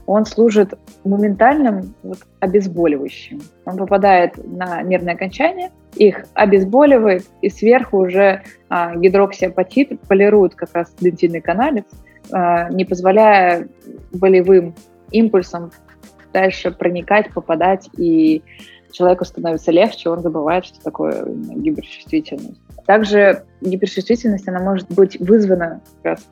Он 0.06 0.26
служит 0.26 0.74
моментальным 1.06 1.96
вот, 2.04 2.20
обезболивающим. 2.40 3.40
Он 3.66 3.78
попадает 3.78 4.34
на 4.38 4.82
нервное 4.82 5.14
окончание, 5.14 5.72
их 5.96 6.26
обезболивает, 6.34 7.26
и 7.42 7.50
сверху 7.50 8.00
уже 8.00 8.44
а, 8.68 8.96
гидроксиапатит 8.96 10.02
полирует 10.02 10.56
как 10.56 10.70
раз 10.74 10.94
дентинный 11.00 11.40
каналец, 11.40 11.86
не 12.32 12.86
позволяя 12.86 13.68
болевым 14.14 14.76
импульсам 15.12 15.72
дальше 16.34 16.72
проникать, 16.72 17.34
попадать, 17.34 17.90
и 17.98 18.42
человеку 18.92 19.26
становится 19.26 19.72
легче, 19.72 20.10
он 20.10 20.22
забывает, 20.22 20.66
что 20.66 20.82
такое 20.82 21.26
гиперчувствительность. 21.26 22.62
Также 22.86 23.44
гиперчувствительность, 23.62 24.48
она 24.48 24.60
может 24.60 24.92
быть 24.92 25.20
вызвана 25.20 25.82
как 26.02 26.18
раз 26.18 26.30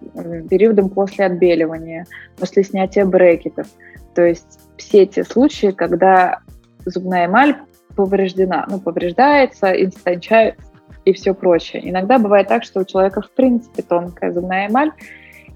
периодом 0.49 0.89
после 0.89 1.25
отбеливания, 1.25 2.05
после 2.37 2.63
снятия 2.63 3.05
брекетов. 3.05 3.67
То 4.15 4.23
есть 4.23 4.59
все 4.77 5.05
те 5.05 5.23
случаи, 5.23 5.71
когда 5.71 6.39
зубная 6.85 7.27
эмаль 7.27 7.55
повреждена, 7.95 8.65
ну, 8.69 8.79
повреждается, 8.79 9.71
истончается 9.71 10.61
и 11.05 11.13
все 11.13 11.33
прочее. 11.33 11.89
Иногда 11.89 12.17
бывает 12.17 12.47
так, 12.47 12.63
что 12.63 12.81
у 12.81 12.85
человека 12.85 13.21
в 13.21 13.31
принципе 13.31 13.81
тонкая 13.81 14.31
зубная 14.31 14.67
эмаль, 14.67 14.91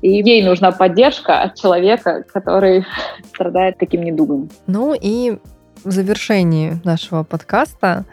и 0.03 0.21
ей 0.21 0.43
нужна 0.43 0.71
поддержка 0.71 1.41
от 1.41 1.55
человека, 1.55 2.23
который 2.31 2.85
страдает 3.33 3.77
таким 3.77 4.03
недугом. 4.03 4.49
Ну 4.67 4.93
и 4.93 5.37
в 5.83 5.91
завершении 5.91 6.79
нашего 6.83 7.23
подкаста 7.23 8.05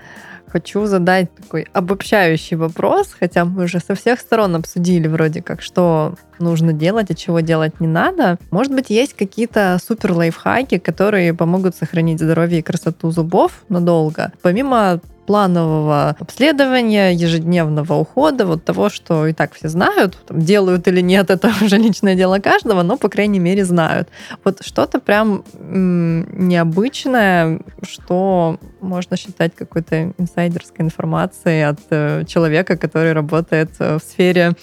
хочу 0.47 0.87
задать 0.87 1.35
такой 1.35 1.67
обобщающий 1.73 2.57
вопрос, 2.57 3.15
хотя 3.19 3.45
мы 3.45 3.65
уже 3.65 3.81
со 3.81 3.95
всех 3.95 4.21
сторон 4.21 4.57
обсудили 4.57 5.09
вроде 5.09 5.43
как, 5.43 5.63
что 5.63 6.15
нужно 6.39 6.73
делать, 6.73 7.11
а 7.11 7.15
чего 7.15 7.41
делать 7.41 7.81
не 7.81 7.87
надо. 7.89 8.39
Может 8.51 8.73
быть, 8.73 8.91
есть 8.91 9.15
какие-то 9.15 9.79
супер 9.85 10.13
лайфхаки, 10.13 10.79
которые 10.79 11.35
помогут 11.35 11.75
сохранить 11.75 12.21
здоровье 12.21 12.61
и 12.61 12.63
красоту 12.63 13.11
зубов 13.11 13.65
надолго. 13.69 14.33
Помимо 14.43 15.01
планового 15.31 16.17
обследования, 16.19 17.13
ежедневного 17.13 17.95
ухода, 17.95 18.47
вот 18.47 18.65
того, 18.65 18.89
что 18.89 19.29
и 19.29 19.33
так 19.33 19.55
все 19.55 19.69
знают, 19.69 20.19
там, 20.27 20.41
делают 20.41 20.89
или 20.89 21.01
нет, 21.01 21.31
это 21.31 21.53
уже 21.65 21.77
личное 21.77 22.17
дело 22.17 22.41
каждого, 22.41 22.83
но, 22.83 22.97
по 22.97 23.09
крайней 23.09 23.39
мере, 23.39 23.65
знают. 23.65 24.09
Вот 24.45 24.65
что-то 24.65 24.99
прям 24.99 25.45
м- 25.55 26.49
необычное, 26.49 27.61
что 27.83 28.59
можно 28.81 29.17
считать 29.17 29.55
какой-то 29.55 30.13
инсайдерской 30.19 30.85
информацией 30.85 31.63
от 31.63 31.79
э, 31.91 32.25
человека, 32.25 32.77
который 32.77 33.13
работает 33.13 33.71
э, 33.79 33.99
в 33.99 34.03
сфере 34.03 34.55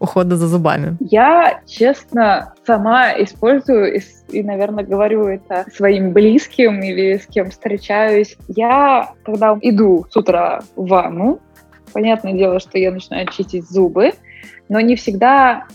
ухода 0.00 0.36
за 0.36 0.48
зубами. 0.48 0.96
Я, 1.00 1.60
честно, 1.66 2.54
сама 2.66 3.12
использую 3.22 3.96
и, 3.96 4.00
и, 4.30 4.42
наверное, 4.42 4.84
говорю 4.84 5.26
это 5.26 5.66
своим 5.74 6.12
близким 6.12 6.82
или 6.82 7.18
с 7.18 7.26
кем 7.26 7.50
встречаюсь. 7.50 8.38
Я, 8.48 9.10
когда 9.24 9.58
иду 9.60 10.06
с 10.14 10.16
утра 10.16 10.62
в 10.76 10.86
ванну, 10.86 11.40
понятное 11.92 12.34
дело, 12.34 12.60
что 12.60 12.78
я 12.78 12.92
начинаю 12.92 13.26
чистить 13.26 13.68
зубы, 13.68 14.12
но 14.68 14.80
не 14.80 14.94
всегда 14.94 15.66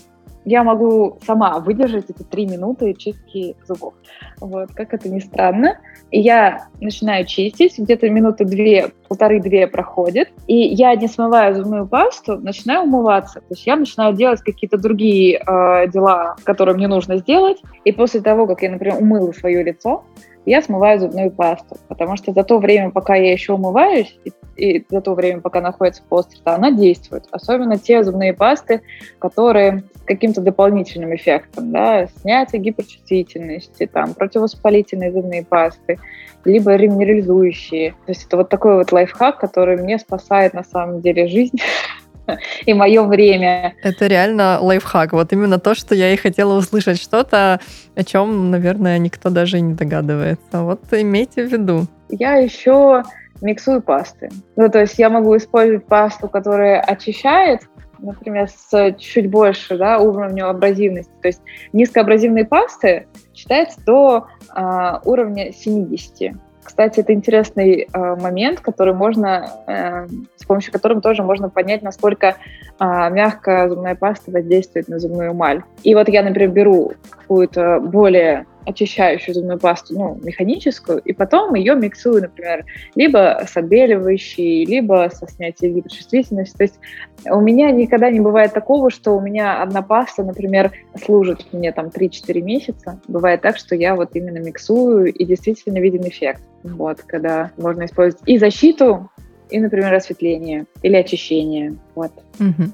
я 0.46 0.64
могу 0.64 1.18
сама 1.26 1.58
выдержать 1.58 2.06
эти 2.08 2.22
три 2.22 2.46
минуты 2.46 2.94
чистки 2.94 3.54
зубов. 3.68 3.92
Вот, 4.40 4.70
как 4.72 4.94
это 4.94 5.10
ни 5.10 5.18
странно. 5.18 5.78
И 6.10 6.18
я 6.18 6.68
начинаю 6.80 7.26
чистить, 7.26 7.78
где-то 7.78 8.08
минуты 8.08 8.46
две, 8.46 8.92
полторы-две 9.08 9.66
проходит, 9.66 10.30
и 10.46 10.56
я, 10.56 10.94
не 10.94 11.06
смывая 11.06 11.52
зубную 11.52 11.86
пасту, 11.86 12.38
начинаю 12.38 12.84
умываться. 12.84 13.40
То 13.40 13.46
есть 13.50 13.66
я 13.66 13.76
начинаю 13.76 14.14
делать 14.14 14.40
какие-то 14.40 14.78
другие 14.78 15.36
э, 15.36 15.88
дела, 15.88 16.36
которые 16.44 16.74
мне 16.74 16.88
нужно 16.88 17.18
сделать, 17.18 17.58
и 17.84 17.92
после 17.92 18.22
того, 18.22 18.46
как 18.46 18.62
я, 18.62 18.70
например, 18.70 18.96
умыла 18.98 19.32
свое 19.34 19.62
лицо, 19.62 20.04
я 20.46 20.62
смываю 20.62 20.98
зубную 20.98 21.30
пасту, 21.30 21.76
потому 21.88 22.16
что 22.16 22.32
за 22.32 22.44
то 22.44 22.58
время, 22.58 22.90
пока 22.90 23.14
я 23.14 23.32
еще 23.32 23.52
умываюсь, 23.52 24.18
и, 24.24 24.32
и 24.56 24.86
за 24.88 25.00
то 25.00 25.14
время, 25.14 25.40
пока 25.40 25.60
находится 25.60 26.02
рта, 26.10 26.54
она 26.54 26.70
действует. 26.70 27.26
Особенно 27.30 27.78
те 27.78 28.02
зубные 28.02 28.32
пасты, 28.32 28.82
которые 29.18 29.84
с 29.94 30.04
каким-то 30.06 30.40
дополнительным 30.40 31.14
эффектом, 31.14 31.72
да, 31.72 32.06
снятие 32.22 32.60
гиперчувствительности, 32.62 33.86
там, 33.86 34.14
противовоспалительные 34.14 35.12
зубные 35.12 35.44
пасты, 35.44 35.98
либо 36.44 36.74
реминерализующие. 36.74 37.92
То 38.06 38.12
есть 38.12 38.26
это 38.26 38.38
вот 38.38 38.48
такой 38.48 38.76
вот 38.76 38.92
лайфхак, 38.92 39.38
который 39.38 39.76
мне 39.76 39.98
спасает 39.98 40.54
на 40.54 40.64
самом 40.64 41.00
деле 41.00 41.26
жизнь 41.28 41.58
и 42.66 42.74
мое 42.74 43.02
время. 43.04 43.74
Это 43.82 44.06
реально 44.06 44.58
лайфхак. 44.60 45.12
Вот 45.12 45.32
именно 45.32 45.58
то, 45.58 45.74
что 45.74 45.94
я 45.94 46.12
и 46.12 46.16
хотела 46.16 46.56
услышать. 46.56 47.00
Что-то, 47.00 47.60
о 47.94 48.04
чем, 48.04 48.50
наверное, 48.50 48.98
никто 48.98 49.30
даже 49.30 49.58
и 49.58 49.60
не 49.60 49.74
догадывается. 49.74 50.62
Вот 50.62 50.80
имейте 50.92 51.46
в 51.46 51.52
виду. 51.52 51.86
Я 52.08 52.36
еще 52.36 53.02
миксую 53.40 53.82
пасты. 53.82 54.30
Ну, 54.56 54.68
то 54.68 54.80
есть 54.80 54.98
я 54.98 55.10
могу 55.10 55.36
использовать 55.36 55.86
пасту, 55.86 56.28
которая 56.28 56.80
очищает, 56.80 57.62
например, 57.98 58.48
с 58.48 58.94
чуть 58.98 59.30
больше 59.30 59.76
да, 59.76 59.98
уровнем 59.98 60.46
абразивности. 60.46 61.12
То 61.22 61.28
есть 61.28 61.40
низкоабразивные 61.72 62.44
пасты 62.44 63.06
считается 63.34 63.80
до 63.84 64.26
э, 64.54 64.98
уровня 65.04 65.52
70. 65.52 66.34
Кстати, 66.62 67.00
это 67.00 67.12
интересный 67.12 67.88
э, 67.92 68.16
момент, 68.16 68.60
который 68.60 68.94
можно, 68.94 69.48
э, 69.66 70.06
с 70.36 70.44
помощью 70.44 70.72
которого 70.72 71.00
тоже 71.00 71.22
можно 71.22 71.48
понять, 71.48 71.82
насколько 71.82 72.26
э, 72.26 72.34
мягкая 72.78 73.68
зубная 73.68 73.94
паста 73.94 74.30
воздействует 74.30 74.88
на 74.88 74.98
зубную 74.98 75.32
эмаль. 75.32 75.62
И 75.82 75.94
вот 75.94 76.08
я, 76.08 76.22
например, 76.22 76.50
беру 76.50 76.92
какую-то 77.08 77.80
более 77.80 78.46
очищающую 78.66 79.34
зубную 79.34 79.58
пасту, 79.58 79.94
ну, 79.94 80.18
механическую, 80.22 80.98
и 80.98 81.12
потом 81.12 81.54
ее 81.54 81.74
миксую, 81.74 82.22
например, 82.22 82.64
либо 82.94 83.42
с 83.46 83.56
отбеливающей, 83.56 84.64
либо 84.64 85.10
со 85.12 85.26
снятием 85.26 85.74
гиперчувствительности. 85.74 86.56
То 86.56 86.64
есть 86.64 86.78
у 87.26 87.40
меня 87.40 87.70
никогда 87.70 88.10
не 88.10 88.20
бывает 88.20 88.52
такого, 88.52 88.90
что 88.90 89.16
у 89.16 89.20
меня 89.20 89.62
одна 89.62 89.82
паста, 89.82 90.22
например, 90.22 90.72
служит 91.02 91.46
мне 91.52 91.72
там 91.72 91.86
3-4 91.86 92.40
месяца. 92.40 93.00
Бывает 93.08 93.40
так, 93.42 93.56
что 93.56 93.74
я 93.74 93.94
вот 93.94 94.10
именно 94.14 94.38
миксую, 94.38 95.12
и 95.12 95.24
действительно 95.24 95.78
виден 95.78 96.06
эффект. 96.08 96.42
Вот, 96.62 97.02
когда 97.02 97.52
можно 97.56 97.84
использовать 97.84 98.22
и 98.26 98.38
защиту, 98.38 99.10
и, 99.50 99.58
например, 99.58 99.92
осветление 99.94 100.66
или 100.82 100.96
очищение. 100.96 101.74
Вот. 101.94 102.12
Угу. 102.38 102.70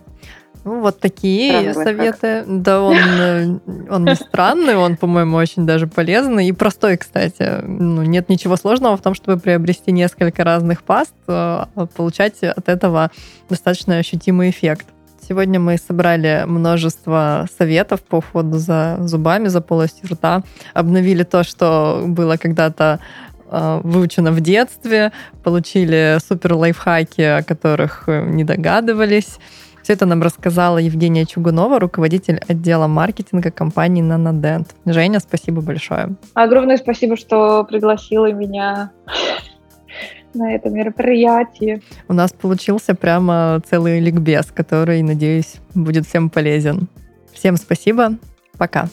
Ну, 0.67 0.81
вот 0.81 0.99
такие 0.99 1.73
Странный 1.73 1.85
советы. 1.85 2.45
Да, 2.49 2.83
он, 2.83 2.97
э, 2.97 3.59
он 3.89 4.05
не 4.05 4.17
странный, 4.17 4.75
он, 4.75 4.97
по-моему, 4.97 5.37
очень 5.37 5.65
даже 5.65 5.87
полезный 5.87 6.49
и 6.49 6.53
простой, 6.53 6.97
кстати. 6.97 7.63
Ну, 7.63 8.03
нет 8.03 8.29
ничего 8.29 8.57
сложного 8.57 8.97
в 8.97 9.01
том, 9.01 9.15
чтобы 9.15 9.39
приобрести 9.39 9.93
несколько 9.93 10.43
разных 10.43 10.83
паст, 10.83 11.15
а 11.29 11.69
получать 11.95 12.43
от 12.43 12.69
этого 12.69 13.13
достаточно 13.49 13.99
ощутимый 13.99 14.51
эффект. 14.51 14.87
Сегодня 15.29 15.61
мы 15.61 15.79
собрали 15.79 16.43
множество 16.47 17.47
советов 17.57 18.01
по 18.03 18.17
уходу 18.17 18.59
за 18.59 18.97
зубами, 19.03 19.47
за 19.47 19.61
полостью 19.61 20.09
рта, 20.11 20.43
обновили 20.75 21.23
то, 21.23 21.45
что 21.45 22.03
было 22.07 22.37
когда-то 22.39 22.99
а, 23.49 23.81
выучено 23.85 24.33
в 24.33 24.41
детстве, 24.41 25.13
получили 25.45 26.19
супер 26.27 26.55
лайфхаки, 26.55 27.21
о 27.21 27.43
которых 27.45 28.05
э, 28.09 28.25
не 28.29 28.43
догадывались. 28.43 29.39
Все 29.87 29.93
это 29.93 30.05
нам 30.05 30.21
рассказала 30.21 30.79
Евгения 30.79 31.25
Чугунова, 31.25 31.79
руководитель 31.79 32.41
отдела 32.49 32.89
маркетинга 32.89 33.53
компании 33.53 34.03
Nanodent. 34.03 34.67
Женя, 34.85 35.21
спасибо 35.21 35.61
большое. 35.61 36.17
Огромное 36.35 36.77
спасибо, 36.77 37.17
что 37.17 37.63
пригласила 37.63 38.33
меня 38.33 38.91
на 40.35 40.53
это 40.53 40.71
мероприятие. 40.71 41.83
У 42.09 42.15
нас 42.15 42.33
получился 42.33 42.97
прямо 42.97 43.63
целый 43.71 44.01
ликбез, 44.01 44.47
который, 44.47 45.03
надеюсь, 45.03 45.55
будет 45.73 46.05
всем 46.09 46.31
полезен. 46.31 46.89
Всем 47.33 47.57
спасибо. 47.57 48.17
Пока. 48.59 48.89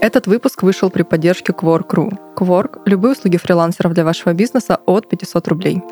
Этот 0.00 0.28
выпуск 0.28 0.62
вышел 0.62 0.90
при 0.90 1.02
поддержке 1.02 1.52
Quark.ru. 1.52 2.16
Quark– 2.36 2.82
любые 2.86 3.14
услуги 3.14 3.36
фрилансеров 3.36 3.94
для 3.94 4.04
вашего 4.04 4.32
бизнеса 4.32 4.78
от 4.86 5.08
500 5.08 5.48
рублей. 5.48 5.82